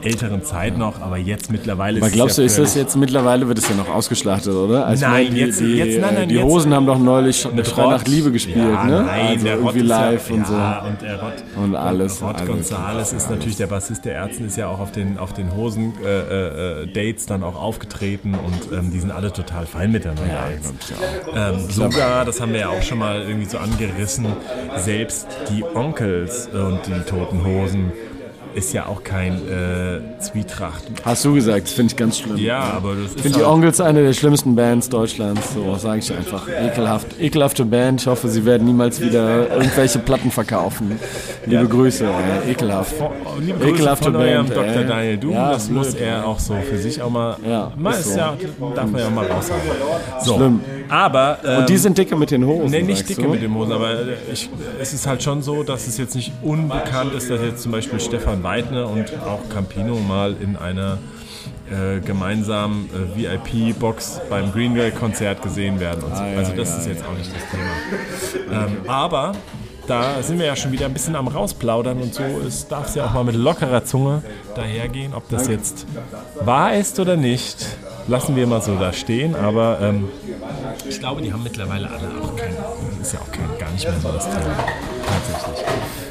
älteren 0.03 0.43
Zeit 0.45 0.79
noch, 0.79 1.01
aber 1.01 1.17
jetzt 1.17 1.51
mittlerweile 1.51 1.99
Aber 1.99 2.07
ist 2.07 2.13
glaubst 2.15 2.39
du, 2.39 2.43
es 2.43 2.53
ist 2.53 2.59
ja 2.59 2.65
das 2.65 2.75
jetzt 2.75 2.97
mittlerweile, 2.97 3.49
wird 3.49 3.59
es 3.59 3.69
ja 3.69 3.75
noch 3.75 3.89
ausgeschlachtet, 3.89 4.53
oder? 4.55 4.93
Ich 4.93 5.01
Nein, 5.01 5.11
meine, 5.11 5.31
die, 5.31 5.37
jetzt- 5.41 5.61
die, 5.61 5.77
jetzt- 5.77 6.01
nein, 6.01 6.11
äh, 6.15 6.19
nein, 6.21 6.29
die 6.29 6.35
jetzt- 6.37 6.45
Hosen 6.45 6.75
haben 6.75 6.87
doch 6.87 6.99
neulich 6.99 7.47
Mit 7.53 7.67
Schrei 7.67 7.83
Rott. 7.83 7.91
nach 7.93 8.05
Liebe 8.07 8.31
gespielt, 8.31 8.57
ja, 8.59 8.85
ne? 8.85 9.03
Nein, 9.05 9.27
also 9.29 9.45
der 9.45 9.55
Rott 9.57 9.65
irgendwie 9.75 9.79
ist 9.81 9.87
live 9.89 10.29
ja, 10.31 10.35
und 10.37 10.47
so. 10.47 10.53
Ja, 10.55 10.85
und 10.87 11.03
der 11.03 11.21
Rott. 11.23 11.33
Und 11.57 11.75
alles, 11.77 12.23
Rott 12.23 12.37
alles. 12.37 12.47
Gonzales 12.49 13.13
ist 13.13 13.31
natürlich 13.31 13.57
der 13.57 13.67
Bassist 13.67 14.05
der 14.05 14.15
Ärzten, 14.15 14.47
ist 14.47 14.57
ja 14.57 14.69
auch 14.69 14.79
auf 14.81 14.93
den, 14.93 15.19
auf 15.19 15.33
den 15.33 15.55
Hosen-Dates 15.55 16.05
äh, 16.31 16.83
äh, 16.83 16.87
Dates 16.93 17.27
dann 17.27 17.43
auch 17.43 17.57
aufgetreten 17.61 18.35
und 18.35 18.77
ähm, 18.79 18.91
die 18.93 19.01
sind 19.01 19.11
alle 19.11 19.33
total 19.33 19.67
fein 19.67 19.91
miteinander. 19.93 20.23
jetzt. 20.55 20.73
ähm, 21.35 21.59
sogar, 21.71 22.25
das 22.25 22.41
haben 22.41 22.53
wir 22.53 22.61
ja 22.61 22.69
auch 22.69 22.83
schon 22.83 22.99
mal 22.99 23.23
irgendwie 23.23 23.47
so 23.47 23.59
angerissen, 23.59 24.27
selbst 24.77 25.27
die 25.51 25.65
Onkels 25.75 26.49
und 26.53 26.81
die 26.87 27.01
Toten 27.09 27.45
Hosen 27.45 27.93
ist 28.59 28.73
ja 28.73 28.87
auch 28.87 29.03
kein 29.03 29.35
äh, 29.49 30.01
Zwietracht. 30.21 30.83
Hast 31.05 31.25
du 31.25 31.35
gesagt, 31.35 31.65
das 31.65 31.73
finde 31.73 31.93
ich 31.93 31.97
ganz 31.97 32.19
schlimm. 32.19 32.37
Ja, 32.37 32.61
aber 32.77 32.95
das 32.95 32.99
Ich 33.13 33.17
ist 33.17 33.21
finde 33.23 33.39
die 33.39 33.45
halt- 33.45 33.55
Onkels 33.55 33.81
eine 33.81 34.03
der 34.03 34.13
schlimmsten 34.13 34.55
Bands 34.55 34.89
Deutschlands, 34.89 35.55
so 35.55 35.75
sage 35.77 36.01
ich 36.01 36.13
einfach. 36.13 36.47
Ekelhaft. 36.49 37.07
Ekelhafte 37.21 37.65
Band. 37.65 38.01
Ich 38.03 38.07
hoffe, 38.07 38.29
sie 38.29 38.45
werden 38.45 38.67
niemals 38.67 39.01
wieder 39.01 39.51
irgendwelche 39.51 39.99
Platten 40.01 40.31
verkaufen. 40.31 40.99
Liebe 41.47 41.67
Grüße, 41.69 42.05
ey. 42.07 42.51
ekelhaft. 42.53 42.95
Oh, 43.01 43.11
Liebe 43.41 43.59
Grüße 43.59 43.71
Ekelhafte 43.71 44.05
von 44.05 44.13
Band, 44.15 44.51
Dr. 44.51 44.65
ey. 44.65 44.87
Daniel 44.87 45.17
Doom, 45.17 45.33
Ja, 45.33 45.53
das 45.53 45.67
blöd, 45.69 45.79
muss 45.79 45.95
er 45.95 46.27
auch 46.27 46.39
so 46.39 46.55
für 46.69 46.79
sich 46.79 47.01
auch 47.01 47.11
mal, 47.11 47.37
Ja, 47.49 47.73
mal 47.77 47.91
ist 47.93 48.01
ist 48.01 48.13
so. 48.13 48.19
ja, 48.19 48.37
darf 48.75 48.91
man 48.91 49.01
ja 49.01 49.07
auch 49.07 49.11
mal 49.13 49.27
raushauen. 49.27 49.61
So, 50.25 50.37
Schlimm. 50.37 50.61
aber 50.89 51.39
ähm, 51.45 51.59
Und 51.59 51.69
die 51.69 51.77
sind 51.79 51.97
dicke 51.97 52.17
mit 52.17 52.31
den 52.31 52.45
Hosen. 52.45 52.71
Nee, 52.71 52.83
nicht 52.83 53.09
dicke 53.09 53.23
du? 53.23 53.29
mit 53.29 53.43
den 53.43 53.55
Hosen, 53.55 53.73
aber 53.73 53.91
äh, 53.93 54.05
ich, 54.33 54.51
es 54.81 54.93
ist 54.93 55.07
halt 55.07 55.23
schon 55.23 55.43
so, 55.43 55.63
dass 55.63 55.87
es 55.87 55.97
jetzt 55.99 56.15
nicht 56.17 56.33
unbekannt 56.43 57.15
ist, 57.15 57.31
dass 57.31 57.41
jetzt 57.41 57.63
zum 57.63 57.73
Beispiel 57.73 58.01
Stefan 58.01 58.43
Weidner 58.49 58.89
und 58.89 59.13
auch 59.27 59.47
Campino 59.51 59.97
mal 59.97 60.35
in 60.41 60.57
einer 60.57 60.97
äh, 61.71 62.01
gemeinsamen 62.01 62.89
äh, 62.89 63.45
VIP-Box 63.45 64.23
beim 64.31 64.51
Greenway-Konzert 64.53 65.43
gesehen 65.43 65.79
werden 65.81 66.01
so. 66.01 66.07
Ah, 66.07 66.27
ja, 66.27 66.39
also 66.39 66.53
das 66.55 66.71
ja, 66.71 66.77
ist 66.79 66.87
jetzt 66.87 67.05
auch 67.05 67.13
nicht 67.13 67.31
das 67.31 67.43
Thema. 67.51 68.67
Ähm, 68.67 68.77
aber 68.89 69.33
da 69.87 70.23
sind 70.23 70.39
wir 70.39 70.47
ja 70.47 70.57
schon 70.57 70.73
wieder 70.73 70.87
ein 70.87 70.95
bisschen 70.95 71.15
am 71.15 71.29
rausplaudern 71.29 72.01
und 72.01 72.15
so. 72.15 72.23
Es 72.47 72.67
darf 72.67 72.97
ja 72.97 73.05
auch 73.05 73.13
mal 73.13 73.25
mit 73.25 73.35
lockerer 73.35 73.85
Zunge 73.85 74.23
dahergehen, 74.55 75.13
ob 75.13 75.29
das 75.29 75.47
jetzt 75.47 75.87
wahr 76.41 76.75
ist 76.75 76.99
oder 77.01 77.19
nicht. 77.19 77.67
Lassen 78.07 78.35
wir 78.35 78.47
mal 78.47 78.63
so 78.63 78.77
da 78.77 78.95
stehen, 78.95 79.37
aber 79.37 79.79
ähm, 79.83 80.09
ich 80.89 80.99
glaube, 80.99 81.21
die 81.21 81.31
haben 81.31 81.43
mittlerweile 81.43 81.91
alle 81.91 82.09
auch 82.23 82.35
kein, 82.35 82.57
ist 83.03 83.13
ja 83.13 83.21
auch 83.21 83.31
kein, 83.31 83.59
gar 83.59 83.71
nicht 83.73 83.85
mehr 83.85 84.01
so 84.01 84.11
das 84.11 84.25
Thema. 84.25 84.57
Tatsächlich. 85.05 86.08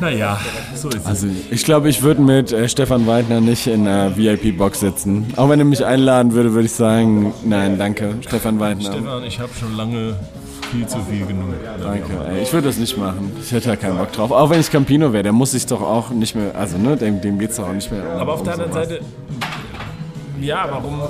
Naja, 0.00 0.40
so 0.74 0.88
ist 0.88 0.96
es. 0.96 1.06
Also 1.06 1.26
ich 1.50 1.64
glaube, 1.64 1.88
ich 1.90 2.02
würde 2.02 2.22
mit 2.22 2.52
äh, 2.52 2.68
Stefan 2.68 3.06
Weidner 3.06 3.40
nicht 3.40 3.66
in 3.66 3.86
einer 3.86 4.16
VIP-Box 4.16 4.80
sitzen. 4.80 5.26
Auch 5.36 5.48
wenn 5.48 5.58
er 5.58 5.64
mich 5.64 5.84
einladen 5.84 6.32
würde, 6.32 6.52
würde 6.52 6.66
ich 6.66 6.72
sagen, 6.72 7.34
nein, 7.44 7.78
danke, 7.78 8.14
Stefan 8.22 8.58
Weidner. 8.60 8.92
Stefan, 8.92 9.24
ich 9.24 9.38
habe 9.38 9.50
schon 9.58 9.76
lange 9.76 10.16
viel 10.70 10.86
zu 10.86 10.98
viel 11.02 11.26
genug. 11.26 11.48
Danke, 11.82 12.12
ey. 12.30 12.42
Ich 12.42 12.52
würde 12.52 12.68
das 12.68 12.78
nicht 12.78 12.96
machen. 12.96 13.32
Ich 13.42 13.52
hätte 13.52 13.68
da 13.68 13.76
keinen 13.76 13.98
Bock 13.98 14.12
drauf. 14.12 14.30
Auch 14.30 14.48
wenn 14.50 14.60
ich 14.60 14.70
Campino 14.70 15.12
wäre, 15.12 15.22
der 15.24 15.32
muss 15.32 15.50
sich 15.52 15.66
doch 15.66 15.82
auch 15.82 16.10
nicht 16.10 16.34
mehr, 16.34 16.54
also 16.54 16.78
ne, 16.78 16.96
dem, 16.96 17.20
dem 17.20 17.38
geht 17.38 17.50
es 17.50 17.56
doch 17.56 17.68
auch 17.68 17.72
nicht 17.72 17.90
mehr 17.90 18.02
um, 18.14 18.20
Aber 18.20 18.34
auf 18.34 18.40
um 18.40 18.44
der 18.44 18.54
anderen 18.54 18.72
sowas. 18.72 18.88
Seite, 18.88 19.00
ja, 20.40 20.66
warum, 20.70 21.00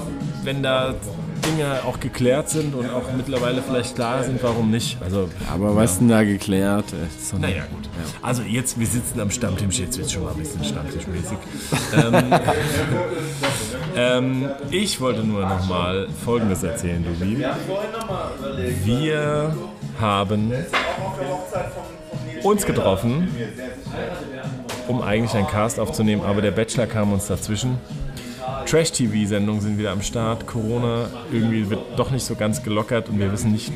wenn 0.43 0.63
da 0.63 0.95
Dinge 1.41 1.81
auch 1.87 2.01
geklärt 2.01 2.49
sind 2.49 2.75
und 2.75 2.89
auch 2.91 3.13
mittlerweile 3.17 3.63
vielleicht 3.63 3.95
klar 3.95 4.23
sind, 4.25 4.43
warum 4.43 4.71
nicht? 4.71 4.99
Also, 5.03 5.29
Aber 5.53 5.75
was 5.77 5.93
ist 5.93 6.01
denn 6.01 6.09
da 6.09 6.23
geklärt? 6.23 6.87
ist 6.93 7.33
doch 7.33 7.39
naja, 7.39 7.65
gut. 7.71 7.89
Also 8.23 8.43
jetzt, 8.43 8.79
wir 8.79 8.87
sitzen 8.87 9.21
am 9.21 9.31
Stammtisch, 9.31 9.79
jetzt 9.79 9.97
wird 9.97 10.07
es 10.07 10.13
schon 10.13 10.25
mal 10.25 10.33
ein 10.33 10.39
bisschen 10.39 10.65
stammtischmäßig. 10.65 11.39
ähm, 11.97 12.41
ähm, 13.97 14.51
ich 14.71 15.01
wollte 15.01 15.25
nur 15.25 15.43
noch 15.43 15.69
mal 15.69 16.09
Folgendes 16.25 16.63
erzählen, 16.63 17.05
Dubi. 17.05 17.45
Wir 18.85 19.55
haben 20.01 20.53
uns 22.43 22.67
getroffen, 22.67 23.29
um 24.89 25.03
eigentlich 25.03 25.35
einen 25.35 25.47
Cast 25.47 25.79
aufzunehmen, 25.79 26.23
aber 26.25 26.43
der 26.43 26.53
Bachelor 26.53 26.87
kam 26.87 27.13
uns 27.13 27.27
dazwischen. 27.27 27.79
Trash-TV-Sendungen 28.67 29.61
sind 29.61 29.79
wieder 29.79 29.93
am 29.93 30.03
Start. 30.03 30.47
Corona 30.47 31.07
irgendwie 31.33 31.71
wird 31.71 31.81
doch 31.97 32.11
nicht 32.11 32.25
so 32.25 32.35
ganz 32.35 32.63
gelockert 32.63 33.09
und 33.09 33.19
wir 33.19 33.33
wissen 33.33 33.53
nicht, 33.53 33.73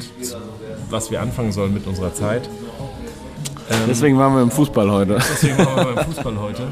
was 0.91 1.11
wir 1.11 1.21
anfangen 1.21 1.53
sollen 1.53 1.75
mit 1.75 1.87
unserer 1.87 2.14
Zeit. 2.14 2.49
Deswegen 3.88 4.19
waren 4.19 4.35
wir 4.35 4.43
im 4.43 4.50
Fußball 4.50 4.91
heute. 4.91 5.17
Deswegen 5.17 5.57
waren 5.59 5.76
wir 5.76 5.95
beim 5.95 6.05
Fußball 6.07 6.38
heute 6.38 6.62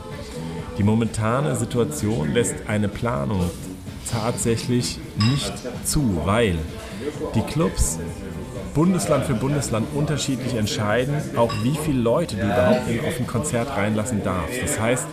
die 0.78 0.82
momentane 0.82 1.56
Situation 1.56 2.32
lässt 2.32 2.54
eine 2.66 2.88
Planung 2.88 3.50
tatsächlich 4.10 4.98
nicht 5.30 5.52
zu, 5.84 6.22
weil 6.24 6.56
die 7.34 7.42
Clubs 7.42 7.98
Bundesland 8.74 9.24
für 9.24 9.34
Bundesland 9.34 9.86
unterschiedlich 9.94 10.54
entscheiden, 10.54 11.14
auch 11.36 11.52
wie 11.62 11.76
viele 11.84 12.00
Leute 12.00 12.34
du 12.34 12.44
überhaupt 12.44 12.88
in, 12.88 12.98
auf 13.00 13.20
ein 13.20 13.26
Konzert 13.26 13.70
reinlassen 13.76 14.24
darfst. 14.24 14.60
Das 14.60 14.80
heißt, 14.80 15.06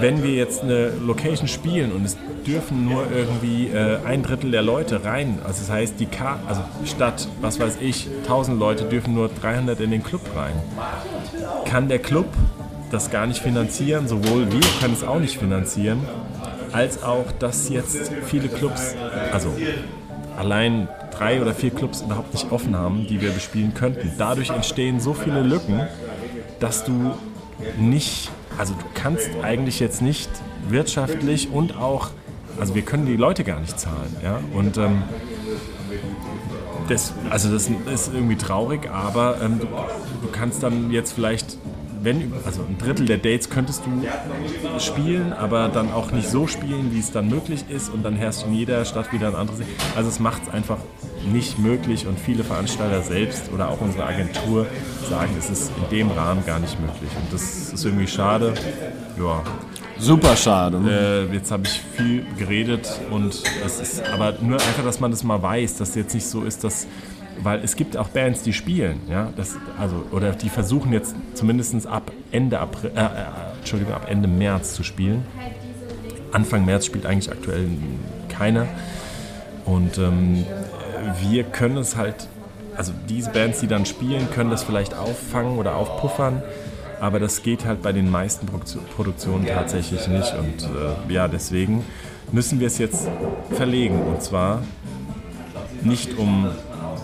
wenn 0.00 0.22
wir 0.22 0.32
jetzt 0.32 0.62
eine 0.62 0.90
Location 0.90 1.48
spielen 1.48 1.92
und 1.92 2.04
es 2.04 2.16
dürfen 2.46 2.86
nur 2.86 3.04
irgendwie 3.14 3.68
äh, 3.68 3.98
ein 4.04 4.22
Drittel 4.22 4.50
der 4.50 4.62
Leute 4.62 5.04
rein, 5.04 5.38
also 5.44 5.60
das 5.60 5.70
heißt, 5.70 6.00
die 6.00 6.06
Ka 6.06 6.40
also 6.46 6.62
statt, 6.84 7.28
was 7.40 7.60
weiß 7.60 7.78
ich, 7.80 8.08
1000 8.22 8.58
Leute 8.58 8.84
dürfen 8.84 9.14
nur 9.14 9.28
300 9.28 9.80
in 9.80 9.90
den 9.90 10.02
Club 10.02 10.22
rein, 10.34 10.54
kann 11.64 11.88
der 11.88 11.98
Club 11.98 12.26
das 12.90 13.10
gar 13.10 13.26
nicht 13.26 13.40
finanzieren, 13.40 14.06
sowohl 14.06 14.50
wir 14.52 14.60
können 14.80 14.94
es 14.94 15.02
auch 15.02 15.18
nicht 15.18 15.38
finanzieren, 15.38 16.00
als 16.72 17.02
auch, 17.02 17.30
dass 17.38 17.68
jetzt 17.68 18.12
viele 18.24 18.48
Clubs, 18.48 18.94
also 19.32 19.54
allein 20.36 20.88
drei 21.10 21.40
oder 21.40 21.54
vier 21.54 21.70
Clubs 21.70 22.02
überhaupt 22.02 22.32
nicht 22.32 22.50
offen 22.50 22.76
haben, 22.76 23.06
die 23.06 23.20
wir 23.20 23.30
bespielen 23.30 23.74
könnten. 23.74 24.12
Dadurch 24.18 24.50
entstehen 24.50 25.00
so 25.00 25.14
viele 25.14 25.42
Lücken, 25.42 25.80
dass 26.60 26.84
du 26.84 27.12
nicht, 27.78 28.30
also 28.58 28.74
du 28.74 28.84
kannst 28.94 29.28
eigentlich 29.42 29.80
jetzt 29.80 30.02
nicht 30.02 30.30
wirtschaftlich 30.68 31.50
und 31.50 31.76
auch, 31.76 32.10
also 32.58 32.74
wir 32.74 32.82
können 32.82 33.06
die 33.06 33.16
Leute 33.16 33.44
gar 33.44 33.60
nicht 33.60 33.78
zahlen, 33.78 34.16
ja, 34.22 34.40
und 34.54 34.78
ähm, 34.78 35.02
das, 36.88 37.12
also 37.30 37.50
das 37.50 37.68
ist 37.92 38.12
irgendwie 38.12 38.36
traurig, 38.36 38.90
aber 38.90 39.40
ähm, 39.42 39.60
du, 39.60 39.66
du 39.66 40.28
kannst 40.32 40.62
dann 40.62 40.90
jetzt 40.90 41.12
vielleicht 41.12 41.56
wenn, 42.02 42.32
also 42.44 42.62
ein 42.62 42.78
Drittel 42.78 43.06
der 43.06 43.18
Dates 43.18 43.48
könntest 43.50 43.82
du 43.86 44.80
spielen, 44.80 45.32
aber 45.32 45.68
dann 45.68 45.92
auch 45.92 46.10
nicht 46.10 46.28
so 46.28 46.46
spielen, 46.46 46.92
wie 46.92 46.98
es 46.98 47.12
dann 47.12 47.28
möglich 47.28 47.64
ist 47.68 47.88
und 47.88 48.04
dann 48.04 48.16
herrscht 48.16 48.44
in 48.46 48.54
jeder 48.54 48.84
Stadt 48.84 49.12
wieder 49.12 49.28
ein 49.28 49.34
anderes. 49.34 49.60
Also 49.96 50.08
es 50.08 50.18
macht 50.18 50.42
es 50.44 50.48
einfach 50.52 50.78
nicht 51.32 51.58
möglich 51.58 52.06
und 52.06 52.18
viele 52.18 52.44
Veranstalter 52.44 53.02
selbst 53.02 53.52
oder 53.52 53.68
auch 53.68 53.80
unsere 53.80 54.04
Agentur 54.04 54.66
sagen, 55.08 55.30
es 55.38 55.50
ist 55.50 55.72
in 55.76 55.96
dem 55.96 56.10
Rahmen 56.10 56.44
gar 56.44 56.58
nicht 56.58 56.78
möglich 56.80 57.10
und 57.20 57.32
das 57.32 57.72
ist 57.72 57.84
irgendwie 57.84 58.06
schade. 58.06 58.54
Ja, 59.18 59.42
Super 59.98 60.36
schade. 60.36 61.28
äh, 61.30 61.34
jetzt 61.34 61.52
habe 61.52 61.62
ich 61.64 61.80
viel 61.96 62.26
geredet 62.36 63.00
und 63.10 63.40
es 63.64 63.80
ist 63.80 64.02
aber 64.08 64.34
nur 64.40 64.56
einfach, 64.56 64.84
dass 64.84 64.98
man 64.98 65.12
das 65.12 65.22
mal 65.22 65.40
weiß, 65.40 65.76
dass 65.76 65.94
jetzt 65.94 66.14
nicht 66.14 66.26
so 66.26 66.42
ist, 66.42 66.64
dass 66.64 66.88
weil 67.38 67.60
es 67.64 67.76
gibt 67.76 67.96
auch 67.96 68.08
Bands, 68.08 68.42
die 68.42 68.52
spielen, 68.52 69.00
ja, 69.08 69.30
das, 69.36 69.56
also 69.78 70.04
oder 70.10 70.32
die 70.32 70.48
versuchen 70.48 70.92
jetzt 70.92 71.14
zumindest 71.34 71.86
ab 71.86 72.12
Ende 72.30 72.60
April, 72.60 72.90
äh, 72.94 73.00
äh, 73.00 73.08
Entschuldigung, 73.58 73.94
ab 73.94 74.06
Ende 74.08 74.28
März 74.28 74.74
zu 74.74 74.82
spielen. 74.82 75.24
Anfang 76.32 76.64
März 76.64 76.86
spielt 76.86 77.06
eigentlich 77.06 77.30
aktuell 77.30 77.68
keiner 78.28 78.66
und 79.64 79.98
ähm, 79.98 80.44
wir 81.20 81.44
können 81.44 81.76
es 81.78 81.96
halt, 81.96 82.28
also 82.76 82.92
diese 83.08 83.30
Bands, 83.30 83.60
die 83.60 83.66
dann 83.66 83.86
spielen, 83.86 84.30
können 84.30 84.50
das 84.50 84.62
vielleicht 84.62 84.94
auffangen 84.94 85.58
oder 85.58 85.76
aufpuffern. 85.76 86.42
Aber 87.00 87.18
das 87.18 87.42
geht 87.42 87.64
halt 87.64 87.82
bei 87.82 87.90
den 87.90 88.08
meisten 88.08 88.46
Produktio- 88.46 88.80
Produktionen 88.94 89.44
tatsächlich 89.44 90.06
nicht. 90.06 90.32
Und 90.38 90.62
äh, 90.62 91.12
ja, 91.12 91.26
deswegen 91.26 91.84
müssen 92.30 92.60
wir 92.60 92.68
es 92.68 92.78
jetzt 92.78 93.08
verlegen. 93.50 94.00
Und 94.02 94.22
zwar 94.22 94.62
nicht 95.82 96.16
um 96.16 96.48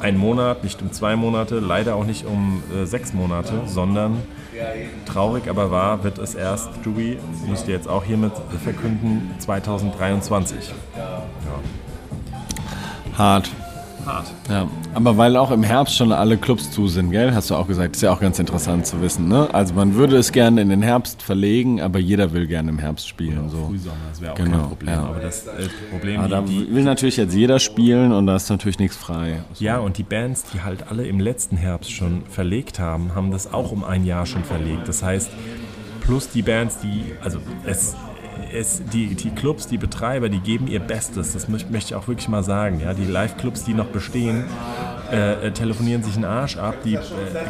einen 0.01 0.19
Monat, 0.19 0.65
nicht 0.65 0.81
um 0.83 0.93
zwei 0.93 1.17
Monate, 1.17 1.59
leider 1.59 1.97
auch 1.97 2.05
nicht 2.05 2.27
um 2.27 2.63
äh, 2.75 2.85
sechs 2.85 3.13
Monate, 3.13 3.63
sondern 3.67 4.23
traurig 5.07 5.49
aber 5.49 5.71
wahr 5.71 6.03
wird 6.05 6.19
es 6.19 6.35
erst, 6.35 6.71
Jubi, 6.85 7.19
müsst 7.47 7.69
ihr 7.69 7.75
jetzt 7.75 7.89
auch 7.89 8.05
hiermit 8.05 8.33
verkünden, 8.65 9.35
2023. 9.39 10.73
Hart. 13.17 13.51
Hart. 14.09 14.27
Ja, 14.49 14.67
aber 14.95 15.17
weil 15.19 15.37
auch 15.37 15.51
im 15.51 15.63
Herbst 15.63 15.95
schon 15.97 16.11
alle 16.13 16.37
Clubs 16.39 16.71
zu 16.71 16.89
sind, 16.89 17.11
gell? 17.11 17.35
Hast 17.35 17.51
du 17.51 17.55
auch 17.55 17.69
gesagt. 17.69 17.95
Ist 17.97 18.03
ja 18.03 18.13
auch 18.13 18.21
ganz 18.21 18.39
interessant 18.39 18.87
zu 18.87 19.01
wissen, 19.03 19.29
ne? 19.29 19.49
Also 19.53 19.75
man 19.75 19.95
würde 19.95 20.17
es 20.17 20.33
gerne 20.33 20.61
in 20.63 20.71
den 20.71 20.83
Herbst 20.83 21.23
verlegen, 21.23 21.81
aber 21.81 21.99
jeder 21.99 22.33
will 22.33 22.47
gerne 22.47 22.71
im 22.71 22.79
Herbst 22.79 23.07
spielen. 23.07 23.49
So. 23.51 23.67
Frühsommer, 23.67 23.95
das 24.11 24.21
wäre 24.21 24.33
auch 24.33 24.37
Genau, 24.37 24.59
kein 24.59 24.69
Problem. 24.69 24.95
ja. 24.95 25.03
Aber 25.05 25.21
das 25.21 25.47
äh, 25.47 25.51
Problem, 25.91 26.21
Aber 26.21 26.29
da 26.29 26.49
will 26.49 26.83
natürlich 26.85 27.17
jetzt 27.19 27.35
jeder 27.35 27.59
spielen 27.59 28.13
und 28.13 28.27
da 28.27 28.37
ist 28.37 28.49
natürlich 28.51 28.79
nichts 28.79 28.97
frei. 28.97 29.43
ja, 29.59 29.79
und 29.79 29.99
die 29.99 30.03
Bands, 30.05 30.45
die 30.55 30.63
halt 30.63 30.91
alle 30.91 31.07
im 31.07 31.21
letzten 31.21 31.57
Herbst 31.57 31.93
schon 31.93 32.23
verlegt 32.31 32.79
haben, 32.81 33.15
haben 33.15 33.31
das 33.31 33.53
auch 33.53 33.71
um 33.73 33.85
ein 33.85 34.05
Jahr 34.05 34.25
schon 34.27 34.43
verlegt. 34.45 34.89
Das 34.89 35.03
heißt, 35.03 35.31
plus 36.01 36.31
die 36.31 36.43
Bands, 36.43 36.79
die, 36.79 37.13
also 37.23 37.39
es, 37.67 37.95
es, 38.53 38.83
die, 38.93 39.15
die 39.15 39.31
Clubs, 39.31 39.67
die 39.67 39.79
Betreiber, 39.79 40.29
die 40.29 40.41
geben 40.41 40.67
ihr 40.67 40.81
Bestes. 40.81 41.33
Das 41.33 41.49
möcht, 41.49 41.71
möchte 41.71 41.89
ich 41.91 41.95
auch 41.95 42.09
wirklich 42.09 42.29
mal 42.29 42.43
sagen. 42.43 42.81
Ja, 42.81 42.95
die 42.95 43.05
Live-Clubs, 43.05 43.65
die 43.65 43.75
noch 43.75 43.87
bestehen, 43.87 44.45
äh, 45.11 45.49
äh, 45.49 45.53
telefonieren 45.53 46.03
sich 46.03 46.17
einen 46.17 46.25
Arsch 46.25 46.57
ab. 46.57 46.77
Die 46.85 46.95
äh, 46.95 47.01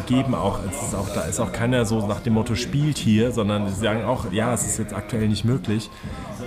geben 0.06 0.34
auch, 0.34 0.60
es 0.70 0.88
ist 0.88 0.94
auch, 0.94 1.08
da 1.14 1.22
ist 1.22 1.40
auch 1.40 1.52
keiner 1.52 1.84
so 1.84 2.06
nach 2.06 2.20
dem 2.20 2.34
Motto 2.34 2.54
spielt 2.54 2.98
hier, 2.98 3.32
sondern 3.32 3.68
sie 3.68 3.80
sagen 3.80 4.04
auch, 4.04 4.32
ja, 4.32 4.52
es 4.54 4.66
ist 4.66 4.78
jetzt 4.78 4.94
aktuell 4.94 5.28
nicht 5.28 5.44
möglich. 5.44 5.90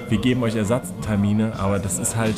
Wir 0.10 0.20
geben 0.20 0.44
euch 0.44 0.56
Ersatztermine, 0.56 1.54
aber 1.60 1.80
das 1.80 2.00
ist 2.00 2.16
halt 2.16 2.36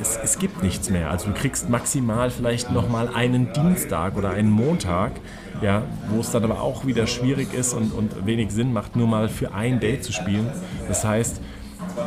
es, 0.00 0.18
es 0.22 0.38
gibt 0.38 0.62
nichts 0.62 0.90
mehr. 0.90 1.10
Also 1.10 1.28
du 1.28 1.34
kriegst 1.34 1.68
maximal 1.68 2.30
vielleicht 2.30 2.70
nochmal 2.70 3.08
einen 3.14 3.52
Dienstag 3.52 4.16
oder 4.16 4.30
einen 4.30 4.50
Montag, 4.50 5.12
ja, 5.62 5.82
wo 6.10 6.20
es 6.20 6.30
dann 6.30 6.44
aber 6.44 6.60
auch 6.60 6.86
wieder 6.86 7.06
schwierig 7.06 7.54
ist 7.54 7.74
und, 7.74 7.92
und 7.92 8.26
wenig 8.26 8.50
Sinn 8.50 8.72
macht, 8.72 8.96
nur 8.96 9.06
mal 9.06 9.28
für 9.28 9.52
ein 9.54 9.80
Date 9.80 10.04
zu 10.04 10.12
spielen. 10.12 10.50
Das 10.86 11.04
heißt, 11.04 11.40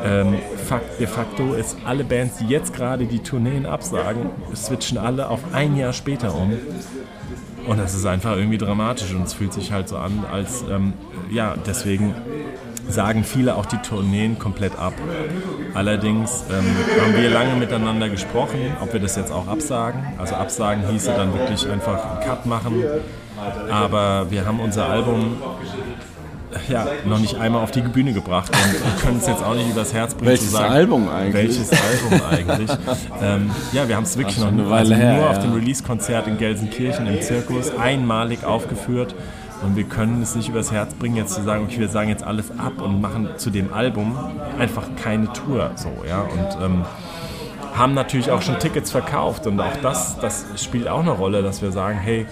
ähm, 0.03 0.35
fakt, 0.67 0.99
de 0.99 1.07
facto 1.07 1.53
ist 1.53 1.77
alle 1.85 2.03
Bands, 2.03 2.37
die 2.37 2.47
jetzt 2.47 2.73
gerade 2.73 3.05
die 3.05 3.19
Tourneen 3.19 3.65
absagen, 3.65 4.29
switchen 4.55 4.97
alle 4.97 5.29
auf 5.29 5.39
ein 5.53 5.75
Jahr 5.75 5.93
später 5.93 6.35
um. 6.35 6.53
Und 7.67 7.77
das 7.77 7.93
ist 7.93 8.05
einfach 8.05 8.35
irgendwie 8.35 8.57
dramatisch 8.57 9.13
und 9.13 9.23
es 9.23 9.33
fühlt 9.33 9.53
sich 9.53 9.71
halt 9.71 9.87
so 9.87 9.97
an, 9.97 10.25
als, 10.31 10.63
ähm, 10.69 10.93
ja, 11.29 11.55
deswegen 11.65 12.15
sagen 12.89 13.23
viele 13.23 13.55
auch 13.55 13.65
die 13.65 13.77
Tourneen 13.77 14.39
komplett 14.39 14.77
ab. 14.77 14.93
Allerdings 15.73 16.43
ähm, 16.49 16.65
haben 17.01 17.15
wir 17.15 17.29
lange 17.29 17.55
miteinander 17.55 18.09
gesprochen, 18.09 18.75
ob 18.81 18.93
wir 18.93 18.99
das 18.99 19.15
jetzt 19.15 19.31
auch 19.31 19.47
absagen. 19.47 20.01
Also 20.17 20.35
absagen 20.35 20.87
hieße 20.89 21.13
dann 21.15 21.33
wirklich 21.33 21.69
einfach 21.69 22.03
einen 22.03 22.19
Cut 22.21 22.45
machen. 22.45 22.83
Aber 23.71 24.29
wir 24.29 24.45
haben 24.45 24.59
unser 24.59 24.87
Album 24.87 25.37
ja, 26.67 26.85
noch 27.05 27.19
nicht 27.19 27.35
einmal 27.35 27.63
auf 27.63 27.71
die 27.71 27.81
Bühne 27.81 28.13
gebracht 28.13 28.51
und 28.51 29.01
können 29.01 29.17
es 29.17 29.27
jetzt 29.27 29.43
auch 29.43 29.55
nicht 29.55 29.69
übers 29.69 29.93
Herz 29.93 30.13
bringen 30.13 30.29
Welches 30.29 30.47
zu 30.47 30.51
sagen. 30.51 30.73
Album 30.73 31.09
eigentlich? 31.09 31.33
Welches 31.33 31.71
Album 31.71 32.21
eigentlich? 32.29 32.69
ähm, 33.21 33.51
ja, 33.71 33.87
wir 33.87 33.95
haben 33.95 34.03
es 34.03 34.17
wirklich 34.17 34.39
noch 34.39 34.47
eine 34.47 34.69
Weile 34.69 34.93
also 34.93 34.95
her, 34.95 35.15
nur 35.15 35.29
auf 35.29 35.37
ja. 35.37 35.43
dem 35.43 35.53
Release-Konzert 35.53 36.27
in 36.27 36.37
Gelsenkirchen 36.37 37.07
im 37.07 37.21
Zirkus 37.21 37.71
einmalig 37.77 38.43
aufgeführt. 38.43 39.15
Und 39.63 39.75
wir 39.75 39.83
können 39.83 40.23
es 40.23 40.35
nicht 40.35 40.49
übers 40.49 40.71
Herz 40.71 40.95
bringen, 40.95 41.17
jetzt 41.17 41.35
zu 41.35 41.43
sagen, 41.43 41.65
okay, 41.65 41.79
wir 41.79 41.89
sagen 41.89 42.09
jetzt 42.09 42.23
alles 42.23 42.49
ab 42.57 42.81
und 42.81 42.99
machen 42.99 43.29
zu 43.37 43.51
dem 43.51 43.71
Album 43.71 44.17
einfach 44.57 44.87
keine 45.01 45.31
Tour. 45.33 45.71
So, 45.75 45.91
ja. 46.07 46.21
Und 46.21 46.63
ähm, 46.63 46.85
haben 47.75 47.93
natürlich 47.93 48.31
auch 48.31 48.41
schon 48.41 48.57
Tickets 48.57 48.91
verkauft. 48.91 49.45
Und 49.45 49.59
auch 49.59 49.77
das, 49.83 50.17
das 50.19 50.45
spielt 50.57 50.87
auch 50.87 51.01
eine 51.01 51.11
Rolle, 51.11 51.43
dass 51.43 51.61
wir 51.61 51.71
sagen, 51.71 51.99
hey, 51.99 52.25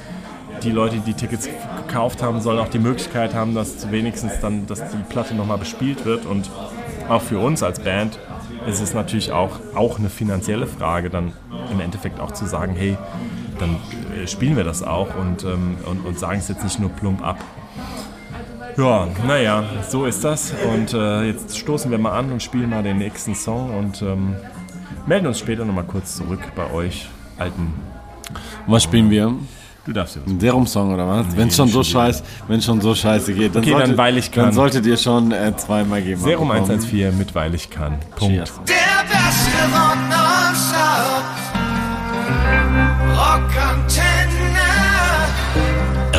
die 0.63 0.71
Leute, 0.71 0.97
die 0.97 1.13
Tickets 1.13 1.47
gekauft 1.87 2.21
haben, 2.21 2.41
sollen 2.41 2.59
auch 2.59 2.69
die 2.69 2.79
Möglichkeit 2.79 3.33
haben, 3.33 3.55
dass 3.55 3.91
wenigstens 3.91 4.39
dann, 4.41 4.67
dass 4.67 4.79
die 4.79 5.03
Platte 5.09 5.35
nochmal 5.35 5.57
bespielt 5.57 6.05
wird. 6.05 6.25
Und 6.25 6.49
auch 7.07 7.21
für 7.21 7.39
uns 7.39 7.63
als 7.63 7.79
Band 7.79 8.19
ist 8.67 8.81
es 8.81 8.93
natürlich 8.93 9.31
auch, 9.31 9.59
auch 9.75 9.99
eine 9.99 10.09
finanzielle 10.09 10.67
Frage, 10.67 11.09
dann 11.09 11.33
im 11.71 11.79
Endeffekt 11.79 12.19
auch 12.19 12.31
zu 12.31 12.45
sagen, 12.45 12.75
hey, 12.75 12.97
dann 13.59 13.77
äh, 14.15 14.27
spielen 14.27 14.55
wir 14.55 14.63
das 14.63 14.83
auch 14.83 15.15
und, 15.15 15.43
ähm, 15.43 15.77
und, 15.85 16.05
und 16.05 16.19
sagen 16.19 16.39
es 16.39 16.47
jetzt 16.47 16.63
nicht 16.63 16.79
nur 16.79 16.89
plump 16.89 17.25
ab. 17.25 17.37
Ja, 18.77 19.07
naja, 19.27 19.63
so 19.89 20.05
ist 20.05 20.23
das. 20.23 20.53
Und 20.73 20.93
äh, 20.93 21.23
jetzt 21.23 21.57
stoßen 21.57 21.91
wir 21.91 21.97
mal 21.97 22.17
an 22.17 22.31
und 22.31 22.41
spielen 22.41 22.69
mal 22.69 22.83
den 22.83 22.97
nächsten 22.97 23.35
Song 23.35 23.77
und 23.77 24.01
ähm, 24.01 24.35
melden 25.05 25.27
uns 25.27 25.39
später 25.39 25.65
nochmal 25.65 25.83
kurz 25.83 26.15
zurück 26.15 26.39
bei 26.55 26.71
euch, 26.71 27.09
alten. 27.37 27.73
Was 28.67 28.83
spielen 28.83 29.09
wir? 29.09 29.33
Du 29.89 29.93
darfst 29.93 30.17
ja 30.17 30.21
was. 30.23 30.31
Ein 30.31 30.39
Serum-Song 30.39 30.93
oder 30.93 31.07
was? 31.07 31.25
wenn 31.35 31.47
es 31.47 31.55
schon 31.55 31.67
so 31.67 31.83
scheiße, 31.83 32.21
wenn 32.47 32.61
schon 32.61 32.79
so 32.79 32.93
scheiße 32.93 33.33
geht, 33.33 33.55
dann, 33.55 33.63
Okay, 33.63 33.71
dann 33.71 33.79
solltet, 33.79 33.97
weil 33.97 34.17
ich 34.19 34.31
kann. 34.31 34.43
dann 34.45 34.53
solltet 34.53 34.85
ihr 34.85 34.97
schon 34.97 35.31
äh, 35.31 35.51
zweimal 35.57 36.03
geben. 36.03 36.21
Serum 36.21 36.49
bekommen. 36.49 36.69
114 36.69 37.17
mit 37.17 37.33
Weil 37.33 37.55
ich 37.55 37.71
kann. 37.71 37.97
Punkt. 38.15 38.35
Cheers. 38.35 38.53
Der 38.67 38.75
beste 39.09 39.49
Rock. 39.73 39.97
Rockantenne. 43.17 44.67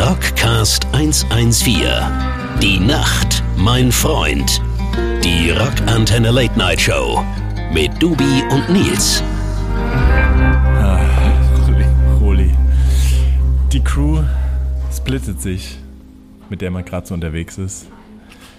Rockcast 0.09 0.87
114. 0.93 1.85
Die 2.61 2.81
Nacht, 2.81 3.45
mein 3.57 3.93
Freund. 3.93 4.61
Die 5.23 5.53
Rockantenne 5.53 6.33
Late 6.33 6.59
Night 6.59 6.81
Show. 6.81 7.25
Mit 7.73 8.03
Dubi 8.03 8.43
und 8.51 8.69
Nils. 8.69 9.23
Die 13.81 13.85
Crew 13.85 14.23
splittet 14.93 15.41
sich, 15.41 15.79
mit 16.51 16.61
der 16.61 16.71
man 16.71 16.85
gerade 16.85 17.07
so 17.07 17.15
unterwegs 17.15 17.57
ist. 17.57 17.87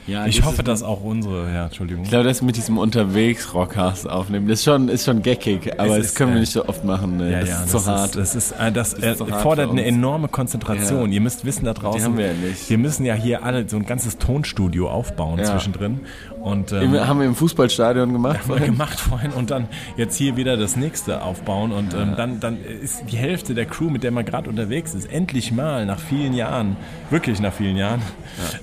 Ja, 0.07 0.25
Ich 0.25 0.37
das 0.37 0.45
hoffe, 0.45 0.61
ist, 0.61 0.67
dass 0.67 0.83
auch 0.83 1.03
unsere, 1.03 1.53
ja, 1.53 1.65
Entschuldigung. 1.65 2.03
Ich 2.03 2.09
glaube, 2.09 2.25
das 2.25 2.41
mit 2.41 2.57
diesem 2.57 2.77
unterwegs 2.77 3.53
Rockcast 3.53 4.09
aufnehmen, 4.09 4.47
das 4.47 4.59
ist 4.59 4.65
schon, 4.65 4.89
ist 4.89 5.05
schon 5.05 5.21
geckig, 5.21 5.73
aber 5.79 5.91
Es 5.91 5.97
das 5.97 6.05
ist, 6.07 6.15
können 6.15 6.31
wir 6.31 6.37
äh, 6.37 6.41
nicht 6.41 6.51
so 6.53 6.67
oft 6.67 6.83
machen. 6.83 7.17
Ne? 7.17 7.31
das 7.31 7.49
ist 7.49 7.69
zu 7.69 7.85
hart. 7.85 8.15
das 8.15 8.35
ist, 8.35 8.51
äh, 8.53 8.71
das, 8.71 8.93
ist 8.93 9.03
äh, 9.03 9.15
zu 9.15 9.29
hart 9.29 9.41
fordert 9.41 9.69
eine 9.69 9.85
enorme 9.85 10.27
Konzentration. 10.27 11.09
Ja. 11.09 11.15
Ihr 11.15 11.21
müsst 11.21 11.45
wissen 11.45 11.65
da 11.65 11.73
draußen, 11.73 12.03
haben 12.03 12.17
wir 12.17 12.27
ja 12.27 12.33
nicht. 12.33 12.69
wir 12.69 12.77
müssen 12.77 13.05
ja 13.05 13.13
hier 13.13 13.43
alle 13.43 13.67
so 13.69 13.77
ein 13.77 13.85
ganzes 13.85 14.17
Tonstudio 14.17 14.89
aufbauen 14.89 15.39
Ja. 15.39 15.45
zwischendrin. 15.45 16.01
Und 16.41 16.71
ähm, 16.71 16.99
haben 16.99 17.19
wir 17.19 17.27
im 17.27 17.35
Fußballstadion 17.35 18.11
gemacht. 18.13 18.39
haben 18.47 18.59
wir 18.59 18.65
gemacht 18.65 18.99
vorhin 18.99 19.31
und 19.31 19.51
dann 19.51 19.67
jetzt 19.97 20.15
hier 20.17 20.35
wieder 20.35 20.57
das 20.57 20.75
nächste 20.75 21.21
aufbauen 21.21 21.71
und 21.71 21.93
ähm, 21.93 22.13
dann, 22.17 22.39
dann 22.39 22.57
ist 22.63 23.03
die 23.11 23.17
Hälfte 23.17 23.53
der 23.53 23.65
Crew, 23.65 23.89
mit 23.89 24.03
der 24.03 24.11
man 24.11 24.25
gerade 24.25 24.49
unterwegs 24.49 24.93
ist, 24.95 25.11
endlich 25.11 25.51
mal 25.51 25.85
nach 25.85 25.99
vielen 25.99 26.33
Jahren, 26.33 26.75
wirklich 27.11 27.39
nach 27.39 27.53
vielen 27.53 27.77
Jahren, 27.77 28.01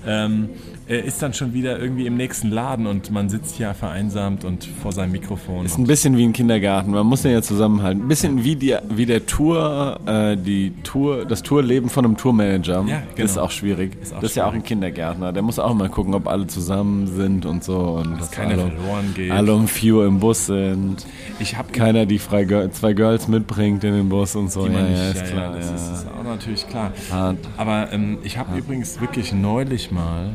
ähm, 0.07 0.49
äh, 0.53 0.78
ist 0.97 1.23
dann 1.23 1.35
schon 1.35 1.53
wieder 1.53 1.79
irgendwie 1.79 2.07
im 2.07 2.17
nächsten 2.17 2.51
Laden 2.51 2.87
und 2.87 3.11
man 3.11 3.29
sitzt 3.29 3.57
hier 3.57 3.75
vereinsamt 3.75 4.45
und 4.45 4.65
vor 4.65 4.93
seinem 4.93 5.13
Mikrofon. 5.13 5.67
Ist 5.67 5.79
ein 5.79 5.87
bisschen 5.87 6.17
wie 6.17 6.25
ein 6.25 6.33
Kindergarten. 6.33 6.91
Man 6.91 7.07
muss 7.07 7.23
den 7.23 7.33
ja 7.33 7.43
zusammenhalten. 7.43 8.03
Ein 8.03 8.09
bisschen 8.09 8.45
wie, 8.45 8.57
die, 8.57 8.77
wie 8.89 9.07
der 9.07 9.27
Tour, 9.27 10.01
äh, 10.07 10.37
die 10.37 10.73
Tour, 10.83 11.25
das 11.25 11.43
Tourleben 11.43 11.91
von 11.91 12.05
einem 12.05 12.17
Tourmanager. 12.17 12.85
Ja, 12.87 13.01
genau. 13.01 13.01
Das 13.17 13.33
ist 13.33 13.39
auch 13.39 13.51
schwierig. 13.51 13.97
Ist 14.01 14.15
auch 14.15 14.21
das 14.21 14.31
ist 14.31 14.37
ja 14.37 14.45
auch 14.45 14.49
ein 14.49 14.53
schwierig. 14.55 14.69
Kindergärtner. 14.69 15.33
Der 15.33 15.43
muss 15.43 15.59
auch 15.59 15.75
mal 15.75 15.89
gucken, 15.89 16.15
ob 16.15 16.27
alle 16.27 16.47
zusammen 16.47 17.07
sind 17.07 17.45
und 17.47 17.65
so 17.65 17.79
und 17.79 18.21
dass 18.21 18.31
keiner 18.31 18.53
alle, 18.53 18.71
verloren 18.71 19.13
geht. 19.15 19.31
alle 19.31 19.55
um 19.55 19.69
4 19.69 19.95
Uhr 19.95 20.07
im 20.07 20.21
Bus 20.21 20.47
sind. 20.47 21.07
Ich 21.39 21.57
habe 21.57 21.71
Keiner 21.73 22.07
die 22.07 22.19
frei 22.19 22.47
zwei 22.73 22.93
Girls 22.93 23.29
mitbringt 23.29 23.85
in 23.85 23.95
den 23.95 24.09
Bus 24.09 24.35
und 24.37 24.51
so. 24.51 24.67
Die 24.67 24.73
ja, 24.73 24.81
ja, 24.81 24.89
nicht, 24.89 25.15
ist 25.15 25.17
ja, 25.17 25.27
klar. 25.27 25.53
ja, 25.53 25.57
das 25.57 25.69
ja. 25.69 25.75
ist 25.75 26.07
auch 26.09 26.25
natürlich 26.25 26.67
klar. 26.67 26.93
Hart. 27.11 27.39
Aber 27.57 27.93
ähm, 27.93 28.19
ich 28.23 28.39
habe 28.39 28.59
übrigens 28.59 29.01
wirklich 29.01 29.33
neulich 29.33 29.91
mal, 29.91 30.35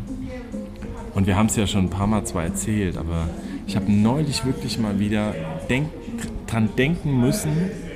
und 1.14 1.28
wir 1.28 1.36
haben 1.36 1.48
es 1.48 1.56
ja 1.56 1.68
schon 1.68 1.86
ein 1.86 1.90
paar 1.90 2.08
Mal 2.08 2.26
zwar 2.26 2.44
erzählt, 2.44 2.98
aber 2.98 3.30
ich 3.68 3.76
habe 3.76 3.92
neulich 3.92 4.46
wirklich 4.46 4.80
mal 4.80 5.00
wieder 5.00 5.34
denk, 5.70 5.90
dran 6.48 6.70
denken 6.78 7.20
müssen, 7.20 7.52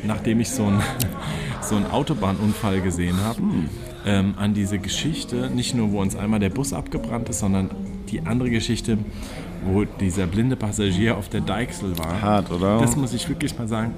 nachdem 0.05 0.39
ich 0.39 0.49
so 0.49 0.65
einen 0.65 0.81
so 1.61 1.75
einen 1.75 1.87
Autobahnunfall 1.87 2.81
gesehen 2.81 3.17
habe, 3.23 3.41
ähm, 4.05 4.35
an 4.37 4.53
diese 4.53 4.79
Geschichte, 4.79 5.49
nicht 5.49 5.75
nur, 5.75 5.91
wo 5.91 6.01
uns 6.01 6.15
einmal 6.15 6.39
der 6.39 6.49
Bus 6.49 6.71
abgebrannt 6.73 7.29
ist, 7.29 7.39
sondern 7.39 7.71
die 8.09 8.21
andere 8.21 8.49
Geschichte, 8.49 8.97
wo 9.65 9.83
dieser 9.83 10.27
blinde 10.27 10.55
Passagier 10.55 11.17
auf 11.17 11.27
der 11.29 11.41
Deichsel 11.41 11.97
war. 11.97 12.21
Hart, 12.21 12.51
oder? 12.51 12.79
Das 12.79 12.95
muss 12.95 13.13
ich 13.13 13.27
wirklich 13.27 13.57
mal 13.57 13.67
sagen. 13.67 13.93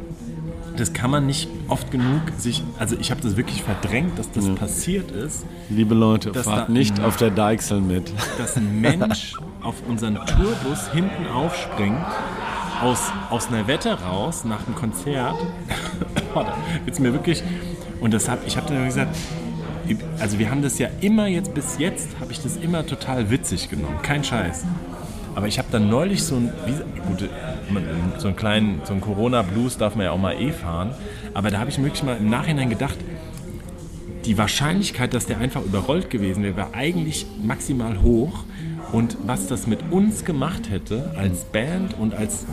Das 0.80 0.94
kann 0.94 1.12
man 1.12 1.26
nicht 1.26 1.50
oft 1.68 1.92
genug 1.92 2.22
sich, 2.38 2.64
also 2.80 2.96
ich 2.98 3.12
habe 3.12 3.20
das 3.20 3.36
wirklich 3.36 3.64
verdrängt, 3.64 4.18
dass 4.18 4.32
das 4.32 4.48
passiert 4.56 5.12
ist, 5.12 5.46
Liebe 5.70 5.94
Leute, 5.94 6.34
fahrt 6.34 6.70
nicht 6.70 7.02
auf 7.02 7.18
der 7.18 7.32
Deichsel 7.32 7.82
mit. 7.82 8.14
dass 8.38 8.56
ein 8.56 8.80
Mensch 8.80 9.36
auf 9.62 9.76
unseren 9.90 10.16
Tourbus 10.16 10.90
hinten 10.94 11.28
aufspringt, 11.28 12.06
aus, 12.82 13.12
aus 13.30 13.50
einer 13.50 13.68
Wette 13.68 14.02
raus, 14.02 14.46
nach 14.46 14.64
dem 14.64 14.76
Konzert. 14.76 15.36
Da 16.34 16.56
wird's 16.86 17.00
mir 17.00 17.12
wirklich. 17.12 17.44
Und 18.00 18.14
das 18.14 18.30
hab, 18.30 18.46
ich 18.46 18.56
habe 18.56 18.68
dann 18.68 18.86
gesagt, 18.86 19.18
also 20.20 20.38
wir 20.38 20.50
haben 20.52 20.62
das 20.62 20.78
ja 20.78 20.88
immer 21.02 21.26
jetzt, 21.26 21.54
bis 21.56 21.80
jetzt 21.80 22.08
habe 22.20 22.32
ich 22.32 22.42
das 22.42 22.56
immer 22.56 22.86
total 22.86 23.32
witzig 23.32 23.70
genommen. 23.70 23.98
Kein 24.04 24.24
Scheiß. 24.24 24.64
Aber 25.36 25.48
ich 25.48 25.58
habe 25.58 25.68
dann 25.72 25.90
neulich 25.90 26.24
so 26.24 26.36
ein, 26.36 26.54
wie, 26.66 27.02
gut, 27.02 27.30
so 28.18 28.28
einen 28.28 28.36
kleinen, 28.36 28.82
so 28.84 28.94
Corona-Blues 28.96 29.78
darf 29.78 29.96
man 29.96 30.06
ja 30.06 30.12
auch 30.12 30.20
mal 30.20 30.34
eh 30.34 30.52
fahren. 30.52 30.92
Aber 31.34 31.52
da 31.52 31.60
habe 31.60 31.70
ich 31.70 31.78
wirklich 31.82 32.04
mal 32.04 32.18
im 32.18 32.30
Nachhinein 32.30 32.70
gedacht, 32.70 32.98
die 34.26 34.38
Wahrscheinlichkeit, 34.38 35.14
dass 35.14 35.26
der 35.26 35.40
einfach 35.40 35.64
überrollt 35.64 36.10
gewesen 36.10 36.44
wäre, 36.44 36.58
war 36.58 36.74
eigentlich 36.74 37.26
maximal 37.42 38.02
hoch. 38.02 38.44
Und 38.92 39.18
was 39.26 39.48
das 39.48 39.68
mit 39.68 39.80
uns 39.92 40.26
gemacht 40.26 40.70
hätte, 40.70 41.14
als 41.16 41.46
Band 41.46 41.98
und 41.98 42.14
als, 42.14 42.46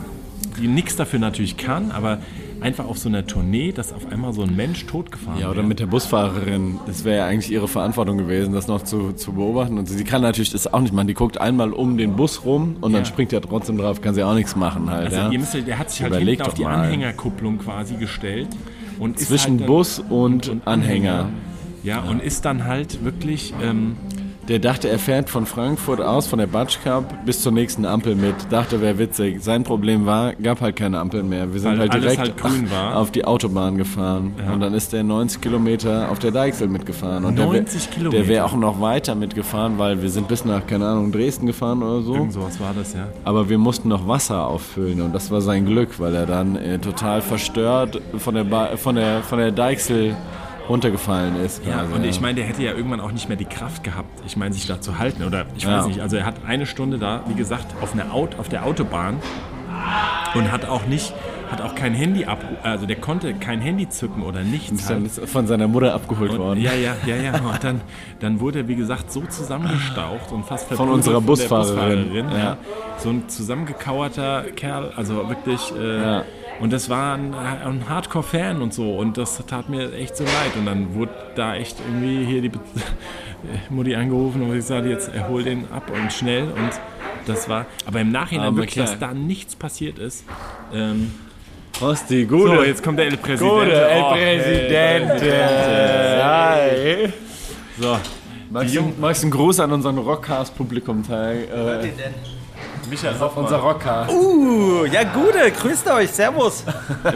die 0.59 0.67
nichts 0.67 0.95
dafür 0.95 1.19
natürlich 1.19 1.57
kann, 1.57 1.91
aber 1.91 2.19
einfach 2.61 2.85
auf 2.85 2.97
so 2.97 3.09
einer 3.09 3.25
Tournee, 3.25 3.71
dass 3.71 3.93
auf 3.93 4.11
einmal 4.11 4.33
so 4.33 4.41
ein 4.43 4.55
Mensch 4.55 4.85
totgefahren 4.85 5.39
Ja, 5.39 5.47
oder 5.47 5.57
wäre. 5.57 5.67
mit 5.67 5.79
der 5.79 5.85
Busfahrerin. 5.85 6.79
Das 6.87 7.03
wäre 7.05 7.17
ja 7.17 7.25
eigentlich 7.25 7.51
ihre 7.51 7.67
Verantwortung 7.67 8.17
gewesen, 8.17 8.53
das 8.53 8.67
noch 8.67 8.83
zu, 8.83 9.13
zu 9.13 9.33
beobachten. 9.33 9.77
Und 9.77 9.87
sie 9.87 10.03
kann 10.03 10.21
natürlich 10.21 10.51
das 10.51 10.71
auch 10.73 10.79
nicht 10.81 10.93
machen. 10.93 11.07
Die 11.07 11.13
guckt 11.13 11.39
einmal 11.39 11.73
um 11.73 11.97
den 11.97 12.15
Bus 12.15 12.43
rum 12.45 12.77
und 12.81 12.93
dann 12.93 13.01
Ja. 13.01 13.05
springt 13.05 13.31
er 13.33 13.41
trotzdem 13.41 13.77
drauf, 13.77 14.01
kann 14.01 14.13
sie 14.15 14.23
auch 14.23 14.33
nichts 14.33 14.55
machen 14.55 14.89
halt. 14.89 15.05
Also 15.05 15.17
ja. 15.17 15.29
ihr 15.31 15.39
müsst, 15.39 15.53
ja- 15.53 15.61
der 15.61 15.79
hat 15.79 15.91
sich 15.91 16.01
halt 16.01 16.11
Überleg 16.13 16.29
hinten 16.37 16.47
auf 16.49 16.53
die 16.55 16.63
mal. 16.63 16.75
Anhängerkupplung 16.85 17.57
quasi 17.59 17.95
gestellt. 17.95 18.47
Und 18.99 19.19
ist 19.19 19.27
Zwischen 19.27 19.51
halt 19.51 19.59
dann- 19.61 19.67
Bus 19.67 19.99
und, 20.09 20.51
Anhänger. 20.65 21.29
Ja, 21.83 22.01
und 22.01 22.21
ist 22.21 22.43
dann 22.45 22.65
halt 22.65 23.03
wirklich, 23.05 23.53
ähm, 23.63 23.95
Der 24.47 24.59
dachte, 24.59 24.87
er 24.87 24.97
fährt 24.97 25.29
von 25.29 25.45
Frankfurt 25.45 25.99
aus, 25.99 26.25
von 26.27 26.39
der 26.39 26.47
Batsch 26.47 26.77
Cup 26.81 27.03
bis 27.25 27.41
zur 27.41 27.51
nächsten 27.51 27.85
Ampel 27.85 28.15
mit. 28.15 28.33
Dachte, 28.49 28.79
wäre 28.79 28.97
witzig. 28.97 29.43
Sein 29.43 29.63
Problem 29.65 30.05
war, 30.05 30.33
gab 30.35 30.61
halt 30.61 30.77
keine 30.77 30.99
Ampel 30.99 31.21
mehr. 31.23 31.51
Wir 31.51 31.59
sind 31.59 31.71
Weil 31.71 31.89
halt 31.89 31.93
direkt 32.01 32.17
halt 32.19 32.37
grün 32.37 32.71
war. 32.71 32.95
auf 32.97 33.11
die 33.11 33.25
Autobahn 33.25 33.77
gefahren. 33.77 34.33
Und 34.53 34.61
dann 34.61 34.73
ist 34.73 34.93
der 34.93 35.03
90 35.03 35.41
Kilometer 35.41 36.09
auf 36.09 36.19
der 36.19 36.31
Deichsel 36.31 36.69
mitgefahren. 36.69 37.25
Und 37.25 37.35
der 37.37 37.45
wär- 37.51 37.59
90 37.61 37.91
Kilometer? 37.91 38.17
Der 38.23 38.27
wäre 38.29 38.45
auch 38.45 38.55
noch 38.55 38.79
weiter 38.79 39.15
mitgefahren, 39.15 39.77
weil 39.77 40.01
wir 40.01 40.09
sind 40.09 40.29
bis 40.29 40.45
nach, 40.45 40.65
keine 40.65 40.87
Ahnung, 40.87 41.11
Dresden 41.11 41.45
gefahren 41.45 41.83
oder 41.83 42.01
so. 42.01 42.13
irgend 42.15 42.31
sowas 42.31 42.57
war 42.61 42.73
das, 42.73 42.93
ja. 42.93 43.07
Aber 43.25 43.49
wir 43.49 43.57
mussten 43.57 43.89
noch 43.89 44.07
Wasser 44.07 44.47
auffüllen 44.47 45.01
und 45.01 45.13
das 45.13 45.29
war 45.29 45.41
sein 45.41 45.65
Glück, 45.65 45.99
weil 45.99 46.15
er 46.15 46.25
dann 46.25 46.55
äh, 46.55 46.79
total 46.79 47.21
verstört 47.21 47.99
von 48.17 48.33
der, 48.35 48.45
ba 48.45 48.77
von 48.77 48.95
der, 48.95 49.23
von 49.23 49.39
der 49.39 49.51
Deichsel 49.51 50.15
runtergefallen 50.69 51.35
ist. 51.37 51.65
Ja, 51.65 51.79
quasi, 51.83 51.93
und 51.93 52.03
ich 52.05 52.19
meine, 52.21 52.35
der 52.35 52.45
hätte 52.45 52.63
ja 52.63 52.73
irgendwann 52.73 52.99
auch 52.99 53.11
nicht 53.11 53.27
mehr 53.29 53.37
die 53.37 53.45
Kraft 53.45 53.83
gehabt, 53.83 54.21
ich 54.25 54.37
meine, 54.37 54.53
sich 54.53 54.65
da 54.67 54.81
zu 54.81 54.97
halten. 54.97 55.23
Oder 55.23 55.45
ich 55.55 55.65
weiß 55.65 55.83
Ja. 55.83 55.87
nicht, 55.87 56.01
also 56.01 56.17
er 56.17 56.25
hat 56.25 56.35
eine 56.47 56.65
Stunde 56.65 56.97
da, 56.97 57.21
wie 57.27 57.35
gesagt, 57.35 57.67
auf, 57.81 57.93
einer 57.93 58.13
Aut 58.13 58.37
auf 58.39 58.49
der 58.49 58.65
Autobahn 58.65 59.17
und 60.35 60.51
hat 60.51 60.65
auch 60.65 60.85
nicht, 60.85 61.13
hat 61.49 61.61
auch 61.61 61.75
kein 61.75 61.93
Handy 61.93 62.25
ab, 62.25 62.43
also 62.63 62.85
der 62.85 62.97
konnte 62.97 63.33
kein 63.35 63.61
Handy 63.61 63.87
zücken 63.87 64.21
oder 64.23 64.41
nichts. 64.41 64.71
Ist 64.81 64.89
dann 64.89 65.03
Halt. 65.03 65.29
von 65.29 65.47
seiner 65.47 65.67
Mutter 65.69 65.93
abgeholt 65.93 66.31
Und, 66.31 66.39
worden. 66.39 66.59
ja, 66.61 66.73
ja, 66.73 66.95
ja, 67.05 67.15
ja. 67.15 67.31
Und 67.53 67.63
dann, 67.63 67.81
dann 68.19 68.39
wurde 68.41 68.59
er, 68.59 68.67
wie 68.67 68.75
gesagt, 68.75 69.11
so 69.11 69.21
zusammengestaucht 69.21 70.31
und 70.31 70.45
fast 70.45 70.69
unserer 70.71 70.87
von 70.87 71.01
der 71.03 71.19
Busfahrerin. 71.21 72.09
Busfahrerin, 72.09 72.31
Ja. 72.31 72.37
ja. 72.37 72.57
So 72.97 73.09
ein 73.09 73.29
zusammengekauerter 73.29 74.43
Kerl, 74.55 74.91
also 74.95 75.29
wirklich. 75.29 75.61
Äh, 75.79 76.01
Ja. 76.01 76.23
Und 76.59 76.73
das 76.73 76.89
war 76.89 77.15
ein, 77.15 77.33
ein 77.35 77.87
Hardcore-Fan 77.87 78.61
und 78.61 78.73
so. 78.73 78.95
Und 78.97 79.17
das 79.17 79.43
tat 79.45 79.69
mir 79.69 79.93
echt 79.93 80.17
so 80.17 80.23
leid. 80.23 80.55
Und 80.57 80.65
dann 80.65 80.95
wurde 80.95 81.11
da 81.35 81.55
echt 81.55 81.77
irgendwie 81.87 82.25
hier 82.25 82.41
die 82.41 82.49
Be 82.49 82.59
Mutti 83.69 83.95
angerufen 83.95 84.41
und 84.41 84.51
gesagt, 84.53 84.85
jetzt 84.87 85.13
erhol 85.13 85.43
den 85.43 85.71
ab 85.71 85.91
und 85.93 86.11
schnell. 86.11 86.43
Und 86.45 86.71
das 87.27 87.47
war. 87.47 87.65
Aber 87.85 88.01
im 88.01 88.11
Nachhinein 88.11 88.47
Aber 88.47 88.57
wirklich, 88.57 88.73
klar. 88.73 88.87
dass 88.87 88.99
da 88.99 89.13
nichts 89.13 89.55
passiert 89.55 89.99
ist. 89.99 90.25
Ähm, 90.73 91.11
Rosti, 91.79 92.23
so, 92.27 92.37
gute. 92.37 92.65
jetzt 92.65 92.81
kommt 92.83 92.97
der 92.97 93.05
El 93.05 93.17
Presidente. 93.17 93.55
Gute 93.55 93.71
El 93.89 94.01
Oh, 94.01 94.11
Presidente. 94.13 95.45
Hi. 96.23 97.09
So, 97.79 97.97
Magst 98.49 98.75
du, 98.75 98.93
magst 98.99 99.21
du 99.21 99.25
einen 99.25 99.31
Gruß 99.31 99.59
an 99.59 99.71
unseren 99.73 99.97
Rockcast-Publikum 99.97 101.05
teilen? 101.05 101.43
Äh, 101.51 101.91
Michael 102.89 103.15
unser 103.35 103.57
Rockcast. 103.57 104.11
Uh, 104.13 104.85
ja, 104.85 105.03
gute, 105.03 105.51
grüßt 105.51 105.89
euch, 105.91 106.09
servus. 106.11 106.63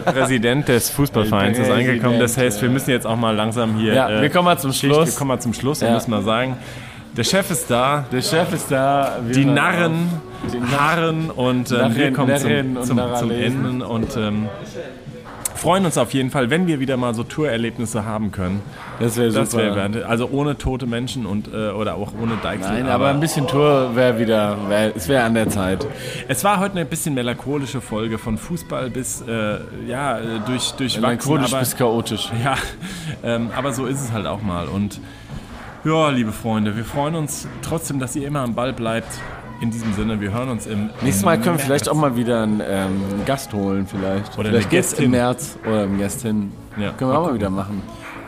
Präsident 0.04 0.68
des 0.68 0.90
Fußballvereins 0.90 1.58
ist 1.58 1.70
angekommen. 1.70 2.18
Das 2.20 2.36
heißt, 2.36 2.60
wir 2.62 2.68
müssen 2.68 2.90
jetzt 2.90 3.06
auch 3.06 3.16
mal 3.16 3.34
langsam 3.34 3.76
hier. 3.76 3.94
Ja, 3.94 4.10
äh, 4.10 4.22
wir 4.22 4.30
kommen 4.30 4.46
mal 4.46 4.58
zum 4.58 4.72
Schicht, 4.72 4.92
Schluss. 4.94 5.08
Wir 5.08 5.18
kommen 5.18 5.28
mal 5.28 5.40
zum 5.40 5.54
Schluss. 5.54 5.80
Wir 5.80 5.88
Ja. 5.88 5.94
müssen 5.94 6.10
mal 6.10 6.22
sagen, 6.22 6.56
der 7.16 7.24
Chef 7.24 7.50
ist 7.50 7.70
da. 7.70 8.04
Der 8.10 8.22
Chef 8.22 8.52
ist 8.52 8.70
da. 8.70 9.18
wir 9.24 9.34
Die 9.34 9.44
Narren. 9.44 10.08
Die 10.52 10.76
harren 10.76 11.30
und 11.30 11.70
ähm, 11.70 11.94
wir 11.94 12.10
Narren- 12.10 12.14
kommen 12.14 12.28
Narren 12.32 12.76
und 12.76 12.84
zum, 12.86 12.98
zum, 12.98 13.16
zum. 13.16 13.30
Ende 13.30 13.86
und 13.86 14.16
ähm, 14.16 14.48
freuen 15.62 15.86
uns 15.86 15.96
auf 15.96 16.12
jeden 16.12 16.30
Fall, 16.30 16.50
wenn 16.50 16.66
wir 16.66 16.80
wieder 16.80 16.96
mal 16.96 17.14
so 17.14 17.22
Tourerlebnisse 17.22 18.04
haben 18.04 18.32
können. 18.32 18.60
Das 18.98 19.16
wäre 19.16 19.30
super. 19.30 19.42
Das 19.76 19.94
wäre 19.94 20.06
also 20.06 20.28
ohne 20.28 20.58
tote 20.58 20.86
Menschen 20.86 21.24
und 21.24 21.54
äh, 21.54 21.70
oder 21.70 21.94
auch 21.94 22.12
ohne 22.20 22.36
Deichsel. 22.42 22.72
Nein, 22.72 22.88
aber 22.88 23.10
ein 23.10 23.20
bisschen 23.20 23.46
Tour 23.46 23.94
wäre 23.94 24.18
wieder, 24.18 24.56
wär, 24.68 24.96
es 24.96 25.08
wäre 25.08 25.22
an 25.22 25.34
der 25.34 25.48
Zeit. 25.50 25.86
Es 26.26 26.42
war 26.42 26.58
heute 26.58 26.74
eine 26.74 26.84
bisschen 26.84 27.14
melancholische 27.14 27.80
Folge 27.80 28.18
von 28.18 28.38
Fußball 28.38 28.90
bis 28.90 29.20
äh, 29.22 29.58
ja 29.86 30.18
äh, 30.18 30.40
durch 30.44 30.72
durchwachsen, 30.72 31.00
Melancholisch 31.00 31.52
aber 31.52 31.60
bis 31.60 31.76
chaotisch. 31.76 32.28
Ja, 32.42 32.56
ähm, 33.22 33.50
aber 33.56 33.72
so 33.72 33.86
ist 33.86 34.00
es 34.00 34.10
halt 34.10 34.26
auch 34.26 34.42
mal. 34.42 34.66
Und 34.66 35.00
ja, 35.84 36.10
liebe 36.10 36.32
Freunde, 36.32 36.76
wir 36.76 36.84
freuen 36.84 37.14
uns 37.14 37.46
trotzdem, 37.62 38.00
dass 38.00 38.16
ihr 38.16 38.26
immer 38.26 38.40
am 38.40 38.56
Ball 38.56 38.72
bleibt. 38.72 39.12
In 39.62 39.70
diesem 39.70 39.94
Sinne, 39.94 40.20
wir 40.20 40.32
hören 40.32 40.48
uns 40.48 40.66
im. 40.66 40.90
Nächstes 41.02 41.24
Mal 41.24 41.38
können 41.38 41.56
wir 41.56 41.64
vielleicht 41.64 41.88
auch 41.88 41.94
mal 41.94 42.16
wieder 42.16 42.42
einen 42.42 42.60
ähm, 42.66 43.00
Gast 43.24 43.52
holen, 43.52 43.86
vielleicht. 43.86 44.36
Oder 44.36 44.48
vielleicht 44.50 44.70
geht's 44.70 44.92
im 44.94 45.12
März 45.12 45.56
oder 45.64 45.84
eine 45.84 45.98
Gästin. 45.98 46.50
Ja, 46.76 46.90
Können 46.90 47.12
wir 47.12 47.18
auch 47.20 47.26
mal 47.26 47.34
wieder 47.34 47.48
machen. 47.48 47.80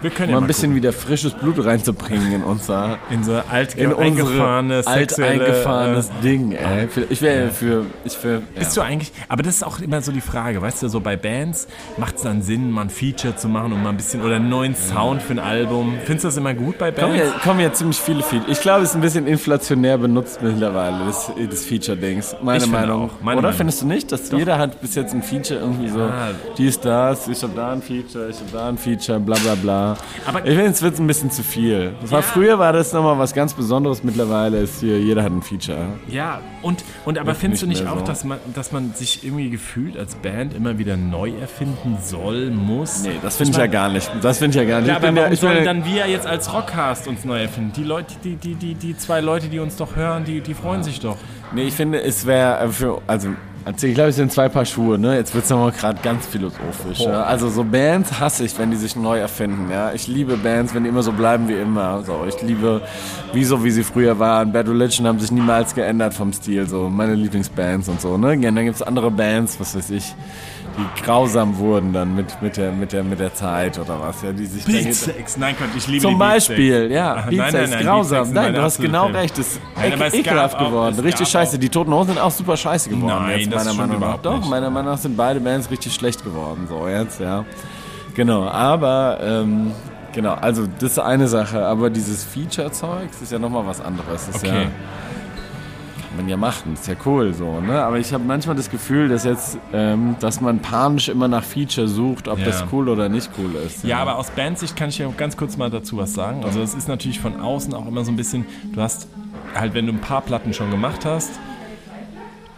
Wir 0.04 0.10
können 0.10 0.28
Mal 0.28 0.32
ja 0.32 0.36
ein 0.38 0.40
mal 0.42 0.46
bisschen 0.48 0.62
gucken. 0.72 0.76
wieder 0.76 0.92
frisches 0.92 1.32
Blut 1.32 1.64
reinzubringen 1.64 2.30
in 2.32 2.42
unser, 2.42 2.98
in 3.08 3.24
so 3.24 3.40
alt 3.50 3.74
in 3.74 3.94
eingefahrene 3.94 4.76
unsere 4.76 4.94
alt 4.94 5.18
eingefahrenes 5.18 6.08
äh, 6.10 6.22
Ding. 6.22 6.52
Ey. 6.52 6.88
Ich 7.08 7.22
wäre 7.22 7.48
für, 7.50 7.86
ich 8.04 8.22
wäre. 8.22 8.42
Bist 8.54 8.76
du 8.76 8.82
eigentlich, 8.82 9.12
aber 9.30 9.42
das 9.42 9.54
ist 9.56 9.62
auch 9.64 9.80
immer 9.80 10.02
so 10.02 10.12
die 10.12 10.20
Frage, 10.20 10.60
weißt 10.60 10.82
du, 10.82 10.88
so 10.88 11.00
bei 11.00 11.16
Bands 11.16 11.68
macht 11.96 12.16
es 12.16 12.22
dann 12.22 12.42
Sinn, 12.42 12.70
mal 12.70 12.82
ein 12.82 12.90
Feature 12.90 13.34
zu 13.36 13.48
machen 13.48 13.72
und 13.72 13.82
mal 13.82 13.88
ein 13.88 13.96
bisschen 13.96 14.20
oder 14.20 14.36
einen 14.36 14.50
neuen 14.50 14.74
Sound 14.76 15.22
für 15.22 15.32
ein 15.32 15.38
Album. 15.38 15.94
Findest 16.04 16.24
du 16.24 16.28
das 16.28 16.36
immer 16.36 16.52
gut 16.52 16.76
bei 16.76 16.92
Kommen 16.92 17.16
Bands? 17.16 17.32
ja, 17.36 17.40
kommen 17.42 17.60
ja 17.60 17.72
ziemlich 17.72 17.98
viele 17.98 18.22
Features. 18.22 18.50
Ich 18.50 18.60
glaube, 18.60 18.82
es 18.82 18.90
ist 18.90 18.96
ein 18.96 19.00
bisschen 19.00 19.26
inflationär 19.26 19.96
benutzt 19.96 20.42
mittlerweile, 20.42 21.06
das, 21.06 21.32
das 21.50 21.64
Feature-Dings. 21.64 22.36
Meine 22.42 22.62
Ich 22.64 22.70
Meinung. 22.70 23.04
auch. 23.08 23.22
Meine 23.22 23.38
Oder 23.38 23.48
Meinung. 23.48 23.56
findest 23.56 23.80
du 23.80 23.86
nicht? 23.86 24.12
Dass 24.12 24.30
jeder 24.30 24.58
hat 24.58 24.82
bis 24.82 24.96
jetzt 24.96 25.14
ein 25.14 25.22
Feature 25.22 25.60
irgendwie 25.60 25.88
so, 25.88 26.00
Ja. 26.00 26.28
dies, 26.58 26.78
das, 26.78 27.26
ich 27.26 27.42
hab 27.42 27.56
da 27.56 27.72
ein 27.72 27.80
Feature, 27.80 28.28
ich 28.28 28.36
hab 28.38 28.52
da 28.52 28.68
ein 28.68 28.76
Feature, 28.76 29.18
bla 29.18 29.36
bla 29.42 29.54
bla. 29.54 29.93
Aber- 30.26 30.40
ich 30.44 30.54
finde, 30.54 30.70
es 30.70 30.82
wird 30.82 30.98
ein 30.98 31.06
bisschen 31.06 31.30
zu 31.30 31.42
viel. 31.42 31.94
Das 32.00 32.10
war, 32.10 32.20
Ja. 32.20 32.22
früher 32.22 32.58
war 32.58 32.72
das 32.72 32.92
nochmal 32.92 33.18
was 33.18 33.34
ganz 33.34 33.54
Besonderes, 33.54 34.02
mittlerweile 34.04 34.58
ist 34.58 34.80
hier, 34.80 34.98
jeder 35.00 35.22
hat 35.22 35.32
ein 35.32 35.42
Feature. 35.42 35.86
Ja, 36.08 36.40
und, 36.62 36.84
und 37.04 37.18
aber 37.18 37.34
findest 37.34 37.62
du 37.62 37.66
nicht 37.66 37.86
auch, 37.86 37.98
so. 37.98 38.04
dass 38.04 38.24
man, 38.24 38.38
dass 38.54 38.72
man 38.72 38.92
sich 38.94 39.24
irgendwie 39.24 39.50
gefühlt 39.50 39.96
als 39.98 40.14
Band 40.16 40.54
immer 40.54 40.78
wieder 40.78 40.96
neu 40.96 41.30
erfinden 41.40 41.98
soll, 42.02 42.50
muss? 42.50 43.02
Nee, 43.02 43.12
das 43.22 43.36
finde 43.36 43.52
ich 43.52 43.58
ja 43.58 43.66
gar 43.66 43.88
nicht. 43.88 44.10
Das 44.22 44.38
finde 44.38 44.58
ich 44.58 44.64
ja 44.64 44.68
gar 44.70 44.80
nicht. 44.80 44.88
Ja, 44.88 44.94
ich 44.94 44.98
aber 44.98 45.08
ja, 45.08 45.16
warum 45.16 45.32
ich 45.32 45.40
bin 45.40 45.48
sollen 45.48 45.58
ja, 45.64 45.72
dann 45.72 45.84
wir 45.84 46.06
jetzt 46.08 46.26
als 46.26 46.52
Rockcast 46.52 47.08
uns 47.08 47.24
neu 47.24 47.40
erfinden? 47.42 47.72
Die 47.76 47.84
Leute, 47.84 48.14
die, 48.24 48.36
die, 48.36 48.54
die, 48.54 48.74
die 48.74 48.96
zwei 48.96 49.20
Leute, 49.20 49.48
die 49.48 49.58
uns 49.58 49.76
doch 49.76 49.96
hören, 49.96 50.24
die, 50.24 50.40
die 50.40 50.54
freuen 50.54 50.82
sich 50.82 51.00
doch. 51.00 51.16
Nee, 51.54 51.64
ich 51.64 51.74
finde, 51.74 52.02
es 52.02 52.26
wäre 52.26 52.68
für, 52.72 53.00
also 53.06 53.28
Also 53.66 53.86
ich 53.86 53.94
glaube, 53.94 54.10
es 54.10 54.16
sind 54.16 54.30
zwei 54.30 54.50
Paar 54.50 54.66
Schuhe, 54.66 54.98
ne? 54.98 55.16
Jetzt 55.16 55.34
wird 55.34 55.44
es 55.44 55.50
nochmal 55.50 55.72
gerade 55.72 55.98
ganz 56.02 56.26
philosophisch. 56.26 57.00
Ja? 57.00 57.22
Also 57.22 57.48
so 57.48 57.64
Bands 57.64 58.20
hasse 58.20 58.44
ich, 58.44 58.58
wenn 58.58 58.70
die 58.70 58.76
sich 58.76 58.94
neu 58.94 59.18
erfinden, 59.18 59.70
ja. 59.70 59.92
Ich 59.92 60.06
liebe 60.06 60.36
Bands, 60.36 60.74
wenn 60.74 60.82
die 60.84 60.90
immer 60.90 61.02
so 61.02 61.12
bleiben 61.12 61.48
wie 61.48 61.54
immer. 61.54 62.02
So, 62.02 62.26
ich 62.28 62.42
liebe, 62.42 62.82
wie 63.32 63.44
so 63.44 63.64
wie 63.64 63.70
sie 63.70 63.82
früher 63.82 64.18
waren. 64.18 64.52
Bad 64.52 64.68
Religion 64.68 65.06
haben 65.06 65.18
sich 65.18 65.30
niemals 65.30 65.74
geändert 65.74 66.12
vom 66.12 66.32
Stil, 66.34 66.66
so 66.66 66.90
meine 66.90 67.14
Lieblingsbands 67.14 67.88
und 67.88 68.02
so, 68.02 68.18
ne? 68.18 68.34
Ja, 68.34 68.50
dann 68.50 68.64
gibt 68.64 68.76
es 68.76 68.82
andere 68.82 69.10
Bands, 69.10 69.58
was 69.58 69.74
weiß 69.74 69.90
ich, 69.90 70.14
die 70.76 71.02
grausam 71.02 71.56
wurden 71.58 71.92
dann 71.92 72.14
mit, 72.14 72.40
mit, 72.42 72.56
der, 72.56 72.72
mit, 72.72 72.92
der, 72.92 73.04
mit 73.04 73.20
der 73.20 73.32
Zeit 73.34 73.78
oder 73.78 74.00
was, 74.00 74.22
ja, 74.22 74.32
die 74.32 74.46
sich 74.46 74.64
Beatsex, 74.64 75.36
nein 75.36 75.54
Gott, 75.58 75.68
ich 75.76 75.86
liebe 75.86 76.02
Zum 76.02 76.18
Beispiel, 76.18 76.88
Beatsex. 76.88 76.94
ja. 76.94 77.14
Beatsex, 77.14 77.36
nein, 77.36 77.52
nein, 77.52 77.70
nein, 77.70 77.84
grausam. 77.84 78.18
Beatsex 78.18 78.34
Nein, 78.34 78.54
du 78.54 78.62
hast 78.62 78.80
genau 78.80 79.04
Filme. 79.04 79.18
recht. 79.20 79.38
Das 79.38 79.46
ist 79.46 79.60
Nein, 79.76 80.00
ek 80.00 80.14
ekelhaft 80.14 80.56
auch- 80.56 80.66
geworden. 80.66 80.98
Richtig 81.00 81.28
scheiße. 81.28 81.56
auch- 81.56 81.60
Die 81.60 81.68
Toten 81.68 81.92
Hosen 81.94 82.14
sind 82.14 82.18
auch 82.22 82.30
super 82.30 82.56
scheiße 82.56 82.90
geworden. 82.90 83.22
Nein, 83.24 83.40
jetzt, 83.40 83.54
meiner 83.54 83.74
Meinung 83.74 84.00
nach. 84.00 84.18
Doch, 84.18 84.38
nicht. 84.38 84.50
meiner 84.50 84.70
Meinung 84.70 84.92
nach 84.92 84.98
sind 84.98 85.16
beide 85.16 85.40
Bands 85.40 85.70
richtig 85.70 85.94
schlecht 85.94 86.24
geworden. 86.24 86.66
So, 86.68 86.88
jetzt, 86.88 87.20
ja. 87.20 87.44
Genau, 88.14 88.44
aber, 88.48 89.18
ähm, 89.22 89.72
genau, 90.12 90.34
also 90.34 90.66
das 90.78 90.92
ist 90.92 90.98
eine 90.98 91.28
Sache. 91.28 91.64
Aber 91.64 91.90
dieses 91.90 92.24
Feature-Zeug 92.24 93.08
das 93.12 93.22
ist 93.22 93.32
ja 93.32 93.38
nochmal 93.38 93.66
was 93.66 93.80
anderes. 93.80 94.26
Das 94.26 94.36
ist 94.36 94.44
Okay. 94.44 94.48
ja, 94.48 94.52
kann 94.62 94.72
man 96.16 96.28
ja 96.28 96.36
machen, 96.36 96.74
ist 96.74 96.86
ja 96.88 96.94
cool 97.06 97.32
so, 97.34 97.60
ne? 97.60 97.82
Aber 97.82 97.98
ich 97.98 98.12
habe 98.12 98.24
manchmal 98.24 98.56
das 98.56 98.70
Gefühl, 98.70 99.08
dass 99.08 99.24
jetzt, 99.24 99.58
ähm, 99.72 100.16
dass 100.20 100.40
man 100.40 100.60
panisch 100.60 101.08
immer 101.08 101.28
nach 101.28 101.42
Feature 101.44 101.88
sucht, 101.88 102.28
ob 102.28 102.38
Ja. 102.38 102.44
das 102.46 102.64
cool 102.72 102.88
oder 102.88 103.08
nicht 103.08 103.30
cool 103.38 103.54
ist. 103.66 103.84
Ja, 103.84 103.98
aber 103.98 104.16
aus 104.18 104.30
Bandsicht 104.30 104.76
kann 104.76 104.88
ich 104.90 104.98
ja 104.98 105.08
ganz 105.16 105.36
kurz 105.36 105.56
mal 105.56 105.70
dazu 105.70 105.96
was 105.98 106.12
sagen. 106.14 106.44
Also 106.44 106.60
es 106.60 106.74
ist 106.74 106.88
natürlich 106.88 107.20
von 107.20 107.40
außen 107.40 107.72
auch 107.74 107.86
immer 107.86 108.04
so 108.04 108.12
ein 108.12 108.16
bisschen, 108.16 108.46
du 108.72 108.80
hast 108.80 109.08
halt, 109.54 109.74
wenn 109.74 109.86
du 109.86 109.92
ein 109.92 110.00
paar 110.00 110.20
Platten 110.20 110.52
schon 110.52 110.70
gemacht 110.70 111.04
hast, 111.04 111.30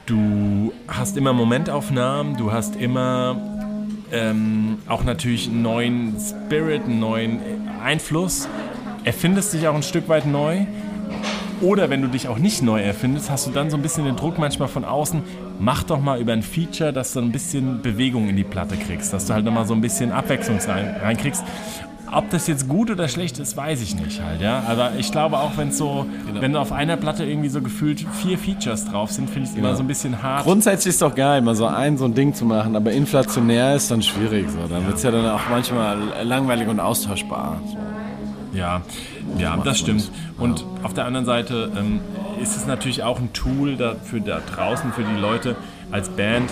du 0.06 0.72
hast 0.88 1.16
immer 1.16 1.32
Momentaufnahmen, 1.32 2.36
du 2.36 2.52
hast 2.52 2.76
immer 2.76 3.36
ähm, 4.12 4.78
auch 4.88 5.02
natürlich 5.04 5.48
einen 5.48 5.62
neuen 5.62 6.16
Spirit, 6.20 6.84
einen 6.84 7.00
neuen 7.00 7.40
Einfluss, 7.82 8.48
erfindest 9.04 9.52
dich 9.52 9.66
auch 9.68 9.74
ein 9.74 9.82
Stück 9.82 10.08
weit 10.08 10.26
neu. 10.26 10.66
Oder 11.62 11.88
wenn 11.88 12.02
du 12.02 12.08
dich 12.08 12.28
auch 12.28 12.38
nicht 12.38 12.62
neu 12.62 12.82
erfindest, 12.82 13.30
hast 13.30 13.46
du 13.46 13.50
dann 13.50 13.70
so 13.70 13.76
ein 13.76 13.82
bisschen 13.82 14.04
den 14.04 14.16
Druck 14.16 14.38
manchmal 14.38 14.68
von 14.68 14.84
außen, 14.84 15.22
mach 15.58 15.82
doch 15.84 16.00
mal 16.00 16.20
über 16.20 16.32
ein 16.32 16.42
Feature, 16.42 16.92
dass 16.92 17.12
du 17.14 17.20
ein 17.20 17.32
bisschen 17.32 17.80
Bewegung 17.80 18.28
in 18.28 18.36
die 18.36 18.44
Platte 18.44 18.76
kriegst, 18.76 19.12
dass 19.12 19.26
du 19.26 19.34
halt 19.34 19.44
nochmal 19.44 19.66
so 19.66 19.74
ein 19.74 19.80
bisschen 19.80 20.12
Abwechslung 20.12 20.58
rein, 20.58 20.96
reinkriegst. 21.00 21.42
Ob 22.12 22.30
das 22.30 22.46
jetzt 22.46 22.68
gut 22.68 22.90
oder 22.90 23.08
schlecht 23.08 23.38
ist, 23.40 23.56
weiß 23.56 23.82
ich 23.82 23.96
nicht 23.96 24.22
halt, 24.22 24.40
ja. 24.40 24.62
Aber 24.68 24.92
ich 24.96 25.10
glaube 25.10 25.38
auch, 25.38 25.56
wenn 25.56 25.72
so, 25.72 26.06
wenn 26.38 26.54
auf 26.54 26.70
einer 26.70 26.96
Platte 26.96 27.24
irgendwie 27.24 27.48
so 27.48 27.60
gefühlt 27.60 28.06
vier 28.22 28.38
Features 28.38 28.84
drauf 28.84 29.10
sind, 29.10 29.28
finde 29.28 29.48
ich 29.48 29.54
es 29.54 29.58
immer 29.58 29.74
so 29.74 29.82
ein 29.82 29.88
bisschen 29.88 30.22
hart. 30.22 30.44
Grundsätzlich 30.44 30.90
ist 30.90 30.96
es 30.96 31.00
doch 31.00 31.14
geil, 31.14 31.42
mal 31.42 31.56
so 31.56 31.66
ein 31.66 31.98
so 31.98 32.04
ein 32.04 32.14
Ding 32.14 32.32
zu 32.32 32.44
machen, 32.44 32.76
aber 32.76 32.92
inflationär 32.92 33.74
ist 33.74 33.90
dann 33.90 34.02
schwierig. 34.02 34.46
So. 34.50 34.58
Dann 34.72 34.86
wird 34.86 34.98
es 34.98 35.02
ja 35.02 35.10
dann 35.10 35.28
auch 35.28 35.40
manchmal 35.50 35.98
langweilig 36.22 36.68
und 36.68 36.78
austauschbar. 36.78 37.60
So. 37.66 37.95
Ja, 38.52 38.82
ja, 39.38 39.56
das 39.58 39.78
stimmt. 39.78 40.10
Und 40.38 40.64
auf 40.82 40.94
der 40.94 41.04
anderen 41.04 41.26
Seite 41.26 41.70
ähm, 41.76 42.00
ist 42.40 42.56
es 42.56 42.66
natürlich 42.66 43.02
auch 43.02 43.18
ein 43.18 43.32
Tool 43.32 43.76
dafür 43.76 44.20
da 44.20 44.40
draußen 44.40 44.92
für 44.92 45.02
die 45.04 45.20
Leute 45.20 45.56
als 45.90 46.08
Band 46.08 46.50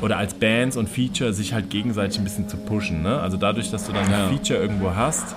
oder 0.00 0.16
als 0.18 0.34
Bands 0.34 0.76
und 0.76 0.88
Feature 0.88 1.32
sich 1.32 1.54
halt 1.54 1.70
gegenseitig 1.70 2.18
ein 2.18 2.24
bisschen 2.24 2.48
zu 2.48 2.56
pushen. 2.56 3.02
Ne? 3.02 3.20
Also 3.20 3.36
dadurch, 3.36 3.70
dass 3.70 3.86
du 3.86 3.92
dann 3.92 4.10
Ja. 4.10 4.24
ein 4.26 4.30
Feature 4.30 4.58
irgendwo 4.58 4.94
hast, 4.94 5.34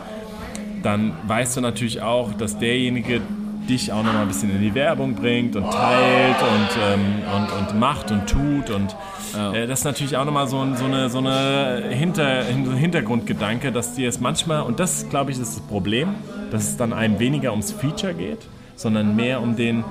dann 0.83 1.13
weißt 1.27 1.57
du 1.57 1.61
natürlich 1.61 2.01
auch, 2.01 2.33
dass 2.33 2.57
derjenige 2.57 3.21
dich 3.69 3.91
auch 3.91 4.03
nochmal 4.03 4.21
ein 4.21 4.27
bisschen 4.29 4.49
in 4.51 4.61
die 4.61 4.73
Werbung 4.73 5.15
bringt 5.15 5.55
und 5.55 5.69
teilt 5.69 6.35
und, 6.41 6.69
ähm, 6.93 7.01
und, 7.35 7.51
und 7.73 7.79
macht 7.79 8.11
und 8.11 8.27
tut. 8.27 8.69
Und 8.69 8.95
äh, 9.35 9.67
das 9.67 9.79
ist 9.79 9.85
natürlich 9.85 10.15
auch 10.17 10.25
nochmal 10.25 10.47
so, 10.47 10.59
ein- 10.59 10.75
so 10.77 10.85
eine, 10.85 11.09
so 11.09 11.17
eine 11.19 11.83
Hinter, 11.89 12.43
Hin- 12.43 12.73
Hintergrundgedanke, 12.75 13.71
dass 13.71 13.93
dir 13.95 14.09
es 14.09 14.19
manchmal, 14.19 14.61
und 14.63 14.79
das 14.79 15.09
glaube 15.09 15.31
ich 15.31 15.39
ist 15.39 15.57
das 15.57 15.63
Problem, 15.67 16.09
dass 16.51 16.63
es 16.69 16.77
dann 16.77 16.93
einem 16.93 17.19
weniger 17.19 17.51
ums 17.51 17.71
Feature 17.71 18.13
geht, 18.13 18.39
sondern 18.75 19.15
mehr 19.15 19.41
um 19.41 19.55
den, 19.55 19.83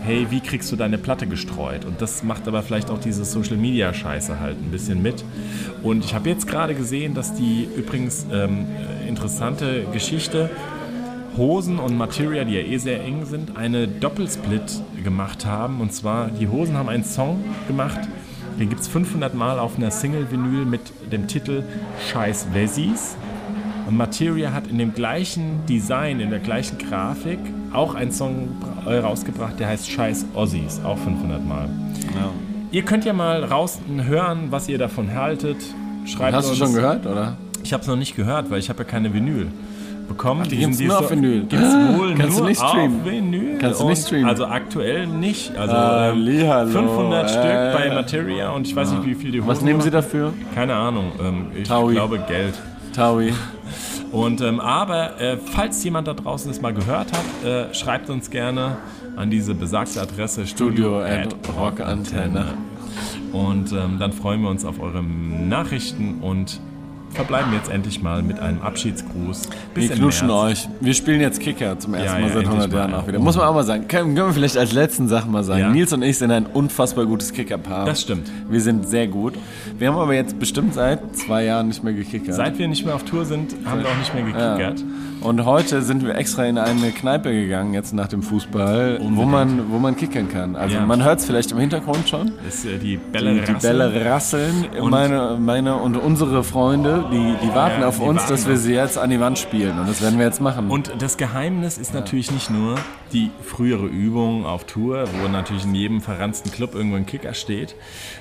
hey, 0.00 0.26
wie 0.30 0.40
kriegst 0.40 0.72
du 0.72 0.76
deine 0.76 0.98
Platte 0.98 1.26
gestreut? 1.26 1.84
Und 1.84 2.00
das 2.02 2.24
macht 2.24 2.48
aber 2.48 2.62
vielleicht 2.62 2.90
auch 2.90 2.98
diese 2.98 3.24
Social 3.24 3.56
Media 3.56 3.92
Scheiße 3.94 4.40
halt 4.40 4.56
ein 4.60 4.70
bisschen 4.70 5.00
mit. 5.02 5.24
Und 5.82 6.04
ich 6.04 6.14
habe 6.14 6.28
jetzt 6.28 6.48
gerade 6.48 6.74
gesehen, 6.74 7.14
dass 7.14 7.34
die 7.34 7.68
übrigens 7.76 8.26
ähm, 8.32 8.66
interessante 9.06 9.84
Geschichte 9.92 10.50
Hosen 11.36 11.78
und 11.78 11.96
Materia, 11.96 12.44
die 12.44 12.52
ja 12.54 12.60
eh 12.60 12.76
sehr 12.76 13.02
eng 13.04 13.24
sind, 13.24 13.56
eine 13.56 13.88
Doppelsplit 13.88 14.82
gemacht 15.02 15.46
haben. 15.46 15.80
Und 15.80 15.92
zwar, 15.94 16.28
die 16.28 16.46
Hosen 16.48 16.76
haben 16.76 16.90
einen 16.90 17.04
Song 17.04 17.42
gemacht, 17.68 18.00
den 18.58 18.68
gibt 18.68 18.80
es 18.80 18.88
500 18.88 19.34
Mal 19.34 19.58
auf 19.58 19.76
einer 19.76 19.90
Single-Vinyl 19.90 20.64
mit 20.64 20.80
dem 21.10 21.26
Titel 21.26 21.62
Scheiß 22.10 22.48
Wessis. 22.52 23.16
Und 23.86 23.96
Materia 23.96 24.52
hat 24.52 24.68
in 24.68 24.78
dem 24.78 24.94
gleichen 24.94 25.66
Design, 25.68 26.20
in 26.20 26.30
der 26.30 26.38
gleichen 26.38 26.78
Grafik 26.78 27.38
auch 27.72 27.94
einen 27.94 28.12
Song 28.12 28.48
äh, 28.86 28.98
rausgebracht, 28.98 29.58
der 29.58 29.68
heißt 29.68 29.90
Scheiß 29.90 30.26
Ossis, 30.34 30.80
auch 30.84 30.98
500 30.98 31.44
Mal. 31.44 31.68
Ihr 32.70 32.82
könnt 32.84 33.04
ja 33.04 33.12
mal 33.12 33.44
raus 33.44 33.80
hören, 33.88 34.46
was 34.50 34.68
ihr 34.68 34.78
davon 34.78 35.14
haltet. 35.14 35.58
Schreibt 36.06 36.34
Hast 36.34 36.46
du 36.46 36.50
uns. 36.50 36.58
schon 36.58 36.72
gehört, 36.74 37.06
oder? 37.06 37.36
Ich 37.64 37.72
habe 37.72 37.82
es 37.82 37.86
noch 37.86 37.96
nicht 37.96 38.16
gehört, 38.16 38.50
weil 38.50 38.58
ich 38.58 38.68
habe 38.70 38.80
ja 38.80 38.84
keine 38.84 39.12
Vinyl 39.12 39.48
bekommen. 40.08 40.44
die 40.48 40.56
gibt's 40.56 40.78
sind- 40.78 40.88
nur 40.88 40.98
auf 40.98 41.10
Vinyl. 41.10 41.44
Gibt's 41.44 41.74
wohl 41.98 42.14
Kannst 42.14 42.36
du 42.36 42.40
nur 42.40 42.48
nicht 42.50 42.60
streamen? 42.60 43.00
auf 43.00 43.06
Vinyl. 43.10 43.58
Kannst 43.58 43.80
du 43.80 43.88
nicht 43.88 44.02
streamen? 44.06 44.26
Also 44.28 44.46
aktuell 44.46 45.06
nicht. 45.06 45.56
Also 45.56 45.74
Ah, 45.74 46.08
ähm, 46.10 46.16
Hallihallo, 46.16 46.70
500 46.70 47.24
äh. 47.24 47.28
Stück 47.28 47.42
bei 47.88 47.94
Materia 47.94 48.50
und 48.50 48.66
ich 48.66 48.74
weiß 48.76 48.92
nicht, 48.92 49.06
wie 49.06 49.14
viel 49.14 49.30
die 49.32 49.40
Hosen 49.40 49.48
Was 49.50 49.62
nehmen 49.62 49.80
Sie 49.80 49.90
dafür? 49.90 50.32
Keine 50.54 50.74
Ahnung. 50.74 51.12
Ähm, 51.22 51.46
ich 51.54 51.68
Taui. 51.68 51.94
glaube 51.94 52.18
Geld. 52.28 52.54
Taui. 52.94 53.32
Und 54.12 54.42
ähm, 54.42 54.60
aber 54.60 55.18
äh, 55.18 55.38
falls 55.38 55.82
jemand 55.84 56.06
da 56.06 56.12
draußen 56.12 56.50
es 56.50 56.60
mal 56.60 56.74
gehört 56.74 57.06
hat, 57.12 57.48
äh, 57.50 57.72
schreibt 57.72 58.10
uns 58.10 58.28
gerne 58.30 58.76
an 59.16 59.30
diese 59.30 59.54
besagte 59.54 60.02
Adresse 60.02 60.46
Studio 60.46 61.00
studio 61.00 61.00
at 61.02 61.34
Rockantenne. 61.58 62.44
Und 63.32 63.72
ähm, 63.72 63.96
dann 63.98 64.12
freuen 64.12 64.42
wir 64.42 64.50
uns 64.50 64.66
auf 64.66 64.78
eure 64.80 65.02
Nachrichten 65.02 66.18
und 66.20 66.60
verbleiben 67.12 67.52
jetzt 67.52 67.70
endlich 67.70 68.02
mal 68.02 68.22
mit 68.22 68.38
einem 68.40 68.62
Abschiedsgruß. 68.62 69.48
Bis 69.74 69.88
Wir 69.90 69.96
März. 69.98 70.22
euch. 70.30 70.68
Wir 70.80 70.94
spielen 70.94 71.20
jetzt 71.20 71.40
Kicker 71.40 71.78
zum 71.78 71.94
ersten 71.94 72.06
Ja, 72.06 72.20
Mal 72.20 72.28
ja, 72.28 72.34
seit 72.34 72.44
100 72.44 72.64
endlich 72.64 72.78
Jahren 72.80 72.94
auch 72.94 73.06
wieder. 73.06 73.18
Muss 73.18 73.36
man 73.36 73.46
auch 73.46 73.54
mal 73.54 73.64
sagen. 73.64 73.88
Können, 73.88 74.14
können 74.14 74.28
wir 74.28 74.32
vielleicht 74.34 74.56
als 74.56 74.72
letzten 74.72 75.08
Sache 75.08 75.28
mal 75.28 75.44
sagen. 75.44 75.60
Ja. 75.60 75.70
Nils 75.70 75.92
und 75.92 76.02
ich 76.02 76.18
sind 76.18 76.30
ein 76.30 76.46
unfassbar 76.46 77.06
gutes 77.06 77.32
Kickerpaar. 77.32 77.84
Das 77.84 78.00
stimmt. 78.02 78.30
Wir 78.48 78.60
sind 78.60 78.88
sehr 78.88 79.06
gut. 79.06 79.34
Wir 79.78 79.88
haben 79.88 79.98
aber 79.98 80.14
jetzt 80.14 80.38
bestimmt 80.38 80.74
seit 80.74 81.16
zwei 81.16 81.44
Jahren 81.44 81.68
nicht 81.68 81.84
mehr 81.84 81.92
gekickert. 81.92 82.34
Seit 82.34 82.58
wir 82.58 82.68
nicht 82.68 82.84
mehr 82.84 82.94
auf 82.94 83.04
Tour 83.04 83.24
sind, 83.24 83.54
haben 83.64 83.80
wir 83.82 83.88
auch 83.88 83.98
nicht 83.98 84.14
mehr 84.14 84.24
gekickert. 84.24 84.84
Und 85.22 85.44
heute 85.44 85.82
sind 85.82 86.04
wir 86.04 86.16
extra 86.16 86.44
in 86.46 86.58
eine 86.58 86.90
Kneipe 86.90 87.32
gegangen, 87.32 87.74
jetzt 87.74 87.92
nach 87.94 88.08
dem 88.08 88.22
Fußball, 88.22 88.98
wo 89.00 89.22
man, 89.24 89.70
wo 89.70 89.78
man 89.78 89.96
kickern 89.96 90.28
kann. 90.28 90.56
Also 90.56 90.76
Ja. 90.76 90.86
man 90.86 91.04
hört 91.04 91.20
es 91.20 91.26
vielleicht 91.26 91.52
im 91.52 91.58
Hintergrund 91.58 92.08
schon. 92.08 92.32
Ist 92.46 92.64
äh, 92.66 92.78
die 92.78 92.96
Bälle 92.96 93.34
Die, 93.34 93.40
die 93.44 93.52
Bälle 93.60 94.04
rasseln. 94.04 94.66
meine, 94.82 95.36
meine 95.40 95.76
und 95.76 95.96
unsere 95.96 96.42
Freunde, 96.42 97.04
die, 97.12 97.34
die 97.46 97.54
warten 97.54 97.82
Ja, 97.82 97.88
auf 97.88 97.98
die 97.98 98.04
uns, 98.04 98.20
warten 98.22 98.32
dass 98.32 98.48
wir 98.48 98.56
sie 98.56 98.74
jetzt 98.74 98.98
an 98.98 99.10
die 99.10 99.20
Wand 99.20 99.38
spielen. 99.38 99.78
Und 99.78 99.88
das 99.88 100.02
werden 100.02 100.18
wir 100.18 100.26
jetzt 100.26 100.40
machen. 100.40 100.68
Und 100.70 100.90
das 100.98 101.16
Geheimnis 101.16 101.78
ist 101.78 101.94
natürlich 101.94 102.30
nicht 102.32 102.50
nur 102.50 102.74
die 103.12 103.30
frühere 103.42 103.86
Übung 103.86 104.46
auf 104.46 104.64
Tour, 104.64 105.04
wo 105.22 105.28
natürlich 105.28 105.64
in 105.64 105.74
jedem 105.74 106.00
verranzten 106.00 106.50
Club 106.50 106.74
irgendwo 106.74 106.96
ein 106.96 107.04
Kicker 107.06 107.34
steht, 107.34 107.76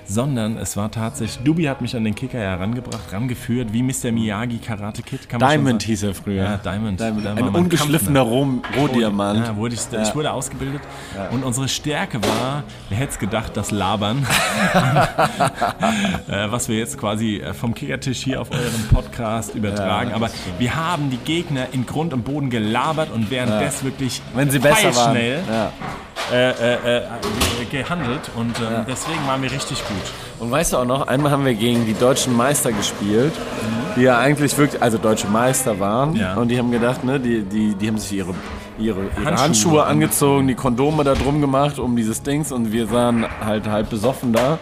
sondern 0.05 0.57
es 0.57 0.75
war 0.75 0.91
tatsächlich, 0.91 1.43
Dubi 1.45 1.63
hat 1.63 1.81
mich 1.81 1.95
an 1.95 2.03
den 2.03 2.13
Kicker 2.13 2.37
herangebracht, 2.39 3.11
rangeführt, 3.13 3.71
wie 3.71 3.83
Mr. 3.83 4.11
Miyagi 4.11 4.57
Karate 4.57 5.01
Kid. 5.01 5.21
Diamond 5.39 5.81
hieß 5.83 6.03
er 6.03 6.13
früher. 6.13 6.43
Ja, 6.43 6.57
Diamond. 6.57 6.90
Diamond. 6.97 7.25
War 7.25 7.38
Ein 7.38 7.49
ungeschliffener. 7.49 8.21
Rom 8.21 8.62
Rohdiamant. 8.77 9.47
Ja, 9.47 9.56
wurde 9.56 9.75
ich, 9.75 9.82
ich 10.01 10.15
wurde 10.15 10.32
ausgebildet 10.32 10.82
und 11.32 11.43
unsere 11.43 11.67
Stärke 11.67 12.21
war, 12.23 12.63
wer 12.89 12.97
hätte 12.97 13.12
es 13.12 13.19
gedacht, 13.19 13.56
das 13.56 13.71
Labern, 13.71 14.19
äh, 16.27 16.51
was 16.51 16.69
wir 16.69 16.77
jetzt 16.77 16.97
quasi 16.97 17.38
äh, 17.38 17.54
vom 17.54 17.73
Kickertisch 17.73 18.19
hier 18.19 18.41
auf 18.41 18.51
euren 18.51 18.88
Podcast 18.91 19.56
übertragen. 19.56 20.13
Aber 20.13 20.30
wir 20.60 20.75
haben 20.75 21.10
die 21.10 21.17
Gegner 21.17 21.67
in 21.71 21.86
Grund 21.86 22.13
und 22.13 22.23
Boden 22.23 22.49
gelabert 22.49 23.12
und 23.12 23.32
währenddessen 23.32 23.86
wirklich 23.86 24.21
Wenn 24.34 24.49
sie 24.49 24.60
besser 24.60 24.95
waren. 24.95 25.12
schnell 25.12 25.43
Ja. 25.49 25.71
Äh, 26.32 26.52
äh, 26.52 26.98
äh, 26.98 27.02
gehandelt 27.70 28.32
und 28.36 28.58
ähm, 28.60 28.86
deswegen 28.88 29.26
waren 29.28 29.41
wir 29.41 29.52
richtig 29.52 29.78
gut. 29.88 29.98
Und 30.39 30.50
weißt 30.50 30.74
du 30.74 30.78
auch 30.78 30.86
noch, 30.86 31.08
einmal 31.08 31.32
haben 31.32 31.46
wir 31.46 31.54
gegen 31.54 31.86
die 31.86 31.94
deutschen 31.94 32.36
Meister 32.36 32.72
gespielt, 32.72 33.34
die 33.96 34.02
ja 34.02 34.17
eigentlich 34.17 34.58
wirklich, 34.58 34.82
also 34.82 34.98
deutsche 34.98 35.28
Meister 35.28 35.80
waren. 35.80 36.15
Ja. 36.15 36.36
Und 36.36 36.48
die 36.48 36.58
haben 36.58 36.72
gedacht, 36.72 37.04
ne, 37.04 37.20
die, 37.20 37.44
die, 37.44 37.76
die 37.76 37.88
haben 37.88 37.98
sich 37.98 38.13
ihre, 38.13 38.34
ihre, 38.80 39.02
ihre 39.02 39.26
Handschuhe, 39.26 39.38
Handschuhe 39.39 39.84
angezogen, 39.84 40.48
die 40.48 40.56
Kondome 40.56 41.04
da 41.04 41.13
drum 41.13 41.41
gemacht 41.41 41.80
um 41.80 41.96
dieses 41.96 42.24
Dings 42.24 42.52
und 42.52 42.72
wir 42.72 42.88
sahen 42.88 43.26
halt 43.44 43.67
halb 43.67 43.89
besoffen 43.89 44.34
da. 44.34 44.58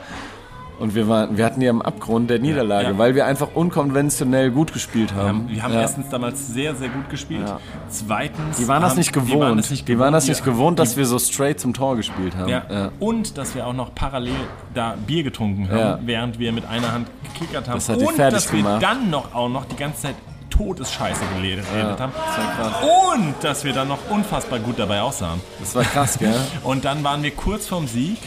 Und 0.80 0.96
wir, 0.96 1.08
waren, 1.10 1.38
wir 1.38 1.46
hatten 1.46 1.60
die 1.60 1.68
am 1.68 1.82
Abgrund 1.82 2.30
der 2.30 2.39
Niederlage, 2.39 2.92
ja. 2.92 2.98
weil 2.98 3.13
wir 3.15 3.26
einfach 3.26 3.50
unkonventionell 3.54 4.50
gut 4.52 4.72
gespielt 4.74 5.13
Wir 5.13 5.22
haben. 5.22 5.28
haben, 5.39 5.50
wir 5.50 5.63
haben 5.63 5.74
ja. 5.74 5.82
erstens 5.82 6.10
damals 6.10 6.48
sehr, 6.48 6.74
sehr 6.76 6.89
gut 6.89 7.10
gespielt. 7.10 7.48
Ja. 7.48 7.60
Zweitens. 7.89 8.58
Die 8.58 8.68
waren 8.68 8.82
das 8.82 8.92
haben- 8.92 8.98
nicht 9.00 9.12
gewohnt. 9.13 9.30
Die 9.34 9.39
waren 9.39 9.58
das 9.58 9.70
nicht 9.70 9.86
gewohnt, 9.86 9.89
Die 9.89 10.00
waren 10.00 10.13
das 10.13 10.28
nicht 10.28 10.44
gewohnt, 10.46 10.80
dass 10.80 10.98
wir 10.98 11.06
so 11.06 11.20
straight 11.20 11.60
zum 11.60 11.74
Tor 11.74 11.96
gespielt 11.98 12.36
haben. 12.38 12.50
Ja. 12.50 12.63
Ja. 12.72 12.92
Und 13.00 13.38
dass 13.38 13.56
wir 13.56 13.68
auch 13.68 13.74
noch 13.74 13.94
parallel 13.94 14.34
da 14.74 14.96
Bier 15.06 15.24
getrunken 15.24 15.68
haben, 15.70 15.78
Ja. 15.80 16.00
während 16.04 16.39
wir 16.39 16.52
mit 16.54 16.65
einer 16.65 16.92
Hand 16.94 17.08
gekickert 17.24 17.68
haben. 17.68 17.76
Das 17.76 17.89
hat 17.89 18.00
die 18.02 18.06
und 18.06 18.18
dass 18.18 18.52
wir 18.52 18.60
gemacht. 18.60 18.82
dann 18.82 19.10
noch 19.10 19.36
auch 19.36 19.50
noch 19.50 19.65
die 19.65 19.76
ganze 19.76 20.02
Zeit 20.04 20.15
Todesscheiße 20.50 21.22
geredet 21.36 21.65
haben. 21.98 22.12
Das 22.15 22.38
war 22.38 22.56
krass. 22.56 22.74
Und 23.13 23.34
dass 23.42 23.63
wir 23.63 23.74
dann 23.74 23.88
noch 23.88 24.00
unfassbar 24.10 24.60
gut 24.60 24.80
dabei 24.80 25.02
aussahen. 25.02 25.39
Das 25.60 25.76
war 25.76 25.84
krass, 25.84 26.18
gell? 26.18 26.34
Und 26.63 26.86
dann 26.86 27.04
waren 27.04 27.22
wir 27.24 27.32
kurz 27.32 27.68
vorm 27.68 27.88
Sieg. 27.88 28.18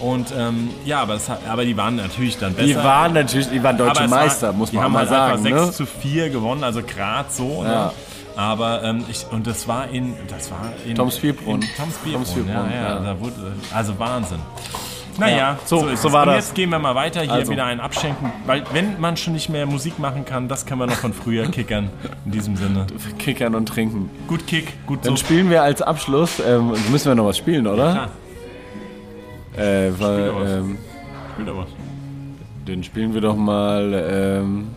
Und 0.00 0.32
ähm, 0.36 0.68
ja, 0.84 1.00
aber, 1.00 1.14
hat, 1.14 1.40
aber 1.48 1.64
die 1.64 1.76
waren 1.76 1.96
natürlich 1.96 2.36
dann 2.38 2.52
besser. 2.54 2.66
Die 2.68 2.76
waren 2.76 3.12
natürlich, 3.14 3.48
die 3.48 3.62
waren 3.62 3.78
deutsche 3.78 4.04
es 4.04 4.10
war- 4.10 4.18
Meister, 4.20 4.52
muss 4.52 4.70
die 4.70 4.76
man 4.76 4.82
auch 4.82 4.84
haben 4.86 4.92
mal 4.92 4.98
halt 5.00 5.08
sagen. 5.08 5.32
einfach 5.32 5.42
6 5.42 5.66
Ne? 5.66 5.72
zu 5.72 5.86
4 5.86 6.30
gewonnen, 6.30 6.64
also 6.64 6.82
gerade 6.82 7.28
so. 7.30 7.62
Ne? 7.62 7.68
Ja. 7.72 7.92
Aber 8.36 8.82
ähm, 8.84 9.04
ich, 9.10 9.24
und 9.30 9.46
das 9.46 9.66
war 9.66 9.88
in, 9.88 10.14
das 10.28 10.50
war 10.50 10.58
in 10.86 10.94
Toms 10.94 11.16
Bierbrunnen. 11.18 11.62
in 11.62 11.68
Toms 11.74 11.94
Bierbrunnen, 12.04 12.48
ja, 12.48 12.66
ja, 12.98 13.02
ja. 13.04 13.20
Wurde, 13.20 13.32
also 13.72 13.98
Wahnsinn. 13.98 14.38
Naja, 15.18 15.36
Ja, 15.38 15.58
so- 15.64 15.86
ist 15.86 16.02
so 16.02 16.08
es. 16.08 16.12
war 16.12 16.24
und 16.24 16.34
das. 16.34 16.36
jetzt 16.48 16.54
gehen 16.54 16.68
wir 16.68 16.78
mal 16.78 16.94
weiter, 16.94 17.22
hier 17.22 17.32
Also. 17.32 17.50
wieder 17.52 17.64
ein 17.64 17.80
Abschenken, 17.80 18.30
weil 18.44 18.64
wenn 18.74 19.00
man 19.00 19.16
schon 19.16 19.32
nicht 19.32 19.48
mehr 19.48 19.64
Musik 19.64 19.98
machen 19.98 20.26
kann, 20.26 20.46
das 20.48 20.66
kann 20.66 20.76
man 20.78 20.90
noch 20.90 20.96
von 20.96 21.14
früher 21.14 21.46
kickern. 21.50 21.88
In 22.26 22.32
diesem 22.32 22.56
Sinne. 22.56 22.86
Kickern 23.18 23.54
und 23.54 23.66
trinken. 23.66 24.10
Gut 24.28 24.46
Kick, 24.46 24.74
gut 24.86 25.06
Dann 25.06 25.12
so. 25.16 25.24
spielen 25.24 25.48
wir 25.48 25.62
als 25.62 25.80
Abschluss, 25.80 26.32
ähm, 26.46 26.74
müssen 26.90 27.06
wir 27.08 27.14
noch 27.14 27.24
was 27.24 27.38
spielen, 27.38 27.66
oder? 27.66 27.92
Klar, 27.92 28.08
Äh, 29.56 29.90
weil, 29.98 30.32
ähm, 30.46 30.78
spiel 31.32 31.44
doch 31.46 31.58
was. 31.58 31.68
den 32.66 32.82
spielen 32.84 33.14
wir 33.14 33.20
doch 33.20 33.36
mal, 33.36 33.92
ähm, 33.94 34.68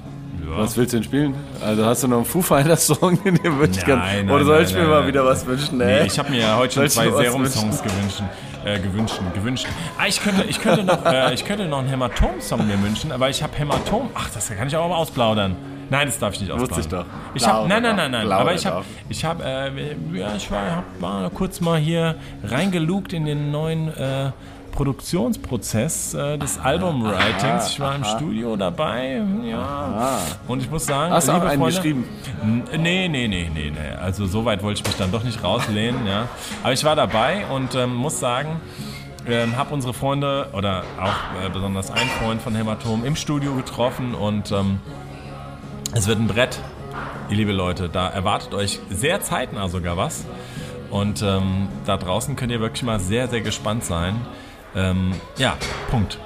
Ja. 0.50 0.58
was 0.60 0.78
willst 0.78 0.94
du 0.94 0.98
denn 0.98 1.04
spielen? 1.04 1.34
Also 1.66 1.86
hast 1.86 2.04
du 2.04 2.08
noch 2.08 2.18
einen 2.18 2.26
Foo 2.26 2.42
Fighters 2.42 2.88
Song, 2.88 3.22
den 3.24 3.36
dir 3.36 3.58
wünschen 3.60 3.84
Nein, 3.88 4.28
kannst? 4.28 4.32
Oder 4.34 4.46
soll 4.46 4.62
ich 4.64 4.74
mir 4.74 4.86
mal 4.88 5.06
wieder 5.08 5.26
was 5.26 5.46
wünschen? 5.46 5.78
Nee, 5.78 5.86
Nee, 6.02 6.06
ich 6.08 6.18
habe 6.18 6.30
mir 6.30 6.40
ja 6.40 6.58
heute 6.58 6.74
schon 6.76 6.90
zwei 6.90 7.06
mir 7.06 7.14
was 7.14 7.22
Serum-Songs 7.24 7.84
gewünscht. 7.84 8.24
Äh, 8.66 8.80
gewünscht, 8.80 9.16
gewünscht. 9.34 9.68
Ah, 9.98 10.08
ich 10.08 10.22
könnte, 10.22 10.44
ich 10.44 10.60
könnte 10.62 10.84
noch, 10.84 11.06
äh, 11.06 11.34
ich 11.34 11.46
könnte 11.46 11.66
noch 11.66 11.80
einen 11.80 11.88
Hämatom-Song 11.90 12.68
mir 12.68 12.82
wünschen, 12.84 13.12
aber 13.12 13.30
ich 13.30 13.42
habe 13.42 13.56
Hämatom. 13.58 14.10
Ach, 14.16 14.30
das 14.34 14.50
kann 14.50 14.68
ich 14.68 14.76
auch 14.76 14.88
mal 14.90 14.96
ausplaudern. 14.98 15.56
Nein, 15.90 16.08
das 16.08 16.20
darf 16.20 16.34
ich 16.36 16.42
nicht 16.42 16.52
ausplaudern. 16.52 16.80
ich 16.80 16.88
doch. 16.88 17.06
Ich 17.36 17.48
hab, 17.48 17.68
nein, 17.68 17.82
nein, 17.82 17.96
nein, 17.96 18.12
nein. 18.12 18.32
Aber 18.32 18.54
ich 18.54 18.66
habe, 18.66 18.84
ich 19.08 19.24
habe, 19.26 19.44
äh, 19.44 20.18
ja, 20.18 20.36
ich 20.36 20.52
war, 20.52 20.76
hab, 20.76 20.84
war 21.02 21.30
kurz 21.32 21.62
mal 21.62 21.80
hier 21.80 22.16
reingelugt 22.44 23.14
in 23.14 23.26
den 23.26 23.50
neuen 23.52 23.88
äh, 23.98 24.32
Produktionsprozess 24.72 26.14
äh, 26.14 26.38
des 26.38 26.60
Albumwritings. 26.60 27.72
Ich 27.72 27.80
war 27.80 27.96
im 27.96 28.04
Studio 28.04 28.56
dabei, 28.56 29.22
ja. 29.44 30.20
Und 30.48 30.62
ich 30.62 30.70
muss 30.70 30.86
sagen, 30.86 31.14
Hast 31.14 31.28
du 31.28 31.34
auch 31.34 31.42
einen 31.42 31.60
Freunde, 31.60 31.76
geschrieben? 31.76 32.04
Nee, 32.72 33.08
nee, 33.08 33.28
nee, 33.28 33.50
nee, 33.54 33.72
nee. 33.72 33.96
Also 34.02 34.26
so 34.26 34.46
weit 34.46 34.64
wollte 34.64 34.82
ich 34.82 34.88
mich 34.88 34.96
dann 34.98 35.12
doch 35.12 35.24
nicht 35.24 35.44
rauslehnen, 35.44 36.06
ja. 36.08 36.28
Aber 36.64 36.74
ich 36.74 36.84
war 36.84 36.96
dabei 36.96 37.46
und 37.48 37.76
ähm, 37.76 37.96
muss 37.96 38.20
sagen, 38.20 38.62
ähm, 39.28 39.58
habe 39.58 39.74
unsere 39.74 39.94
Freunde 39.94 40.50
oder 40.54 40.84
auch 41.00 41.46
äh, 41.46 41.50
besonders 41.50 41.92
einen 41.92 42.10
Freund 42.22 42.42
von 42.42 42.56
Hämatom 42.56 43.06
im 43.06 43.16
Studio 43.16 43.54
getroffen 43.56 44.16
und 44.16 44.52
ähm, 44.52 44.80
es 45.94 46.08
wird 46.08 46.20
ein 46.20 46.28
Brett, 46.28 46.60
ihr 47.30 47.38
liebe 47.38 47.52
Leute. 47.52 47.90
Da 47.90 48.08
erwartet 48.08 48.54
euch 48.54 48.80
sehr 48.90 49.22
zeitnah 49.22 49.70
sogar 49.70 49.98
was. 49.98 50.26
Und 50.90 51.22
ähm, 51.22 51.68
da 51.86 51.98
draußen 51.98 52.36
könnt 52.36 52.52
ihr 52.52 52.60
wirklich 52.60 52.84
mal 52.84 53.00
sehr, 53.00 53.28
sehr 53.28 53.42
gespannt 53.42 53.84
sein. 53.84 54.16
Ähm, 54.76 55.14
ja, 55.38 55.58
Punkt. 55.90 56.20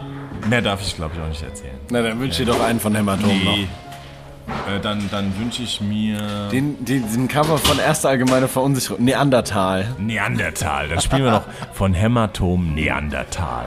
Mehr 0.49 0.61
darf 0.61 0.81
ich, 0.81 0.95
glaube 0.95 1.15
ich, 1.15 1.21
auch 1.21 1.27
nicht 1.27 1.43
erzählen. 1.43 1.77
Na, 1.89 2.01
dann 2.01 2.19
wünsche 2.19 2.41
ich 2.41 2.47
dir 2.47 2.53
doch 2.53 2.61
einen 2.63 2.79
von 2.79 2.93
Hämatom 2.95 3.43
noch. 3.43 3.57
Äh, 3.57 4.79
dann 4.81 5.09
dann 5.09 5.39
wünsche 5.39 5.63
ich 5.63 5.79
mir 5.79 6.49
Den, 6.51 6.83
den, 6.83 7.09
den 7.11 7.27
Cover 7.29 7.57
von 7.57 7.79
Erste 7.79 8.09
Allgemeine 8.09 8.49
Verunsicherung, 8.49 9.03
Neandertal. 9.03 9.95
Neandertal. 9.97 10.89
Dann 10.89 10.99
spielen 11.01 11.23
wir 11.23 11.31
noch 11.31 11.45
von 11.73 11.93
Hämatom 11.93 12.73
Neandertal. 12.73 13.65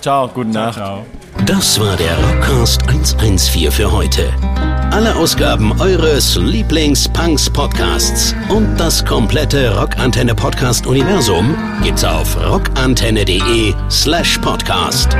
Ciao, 0.00 0.28
guten 0.28 0.50
Nacht. 0.50 0.74
Ciao. 0.74 1.04
Das 1.44 1.80
war 1.80 1.96
der 1.96 2.16
Rockcast 2.18 2.86
114 2.88 3.72
für 3.72 3.90
heute. 3.90 4.32
Alle 4.90 5.14
Ausgaben 5.14 5.78
eures 5.80 6.36
Lieblings-Punks-Podcasts 6.36 8.34
und 8.48 8.76
das 8.78 9.04
komplette 9.04 9.78
Rockantenne 9.78 10.34
Podcast-Universum 10.34 11.54
gibt's 11.82 12.04
auf 12.04 12.36
rockantenne.de 12.42 13.74
slash 13.90 14.38
podcast. 14.38 15.14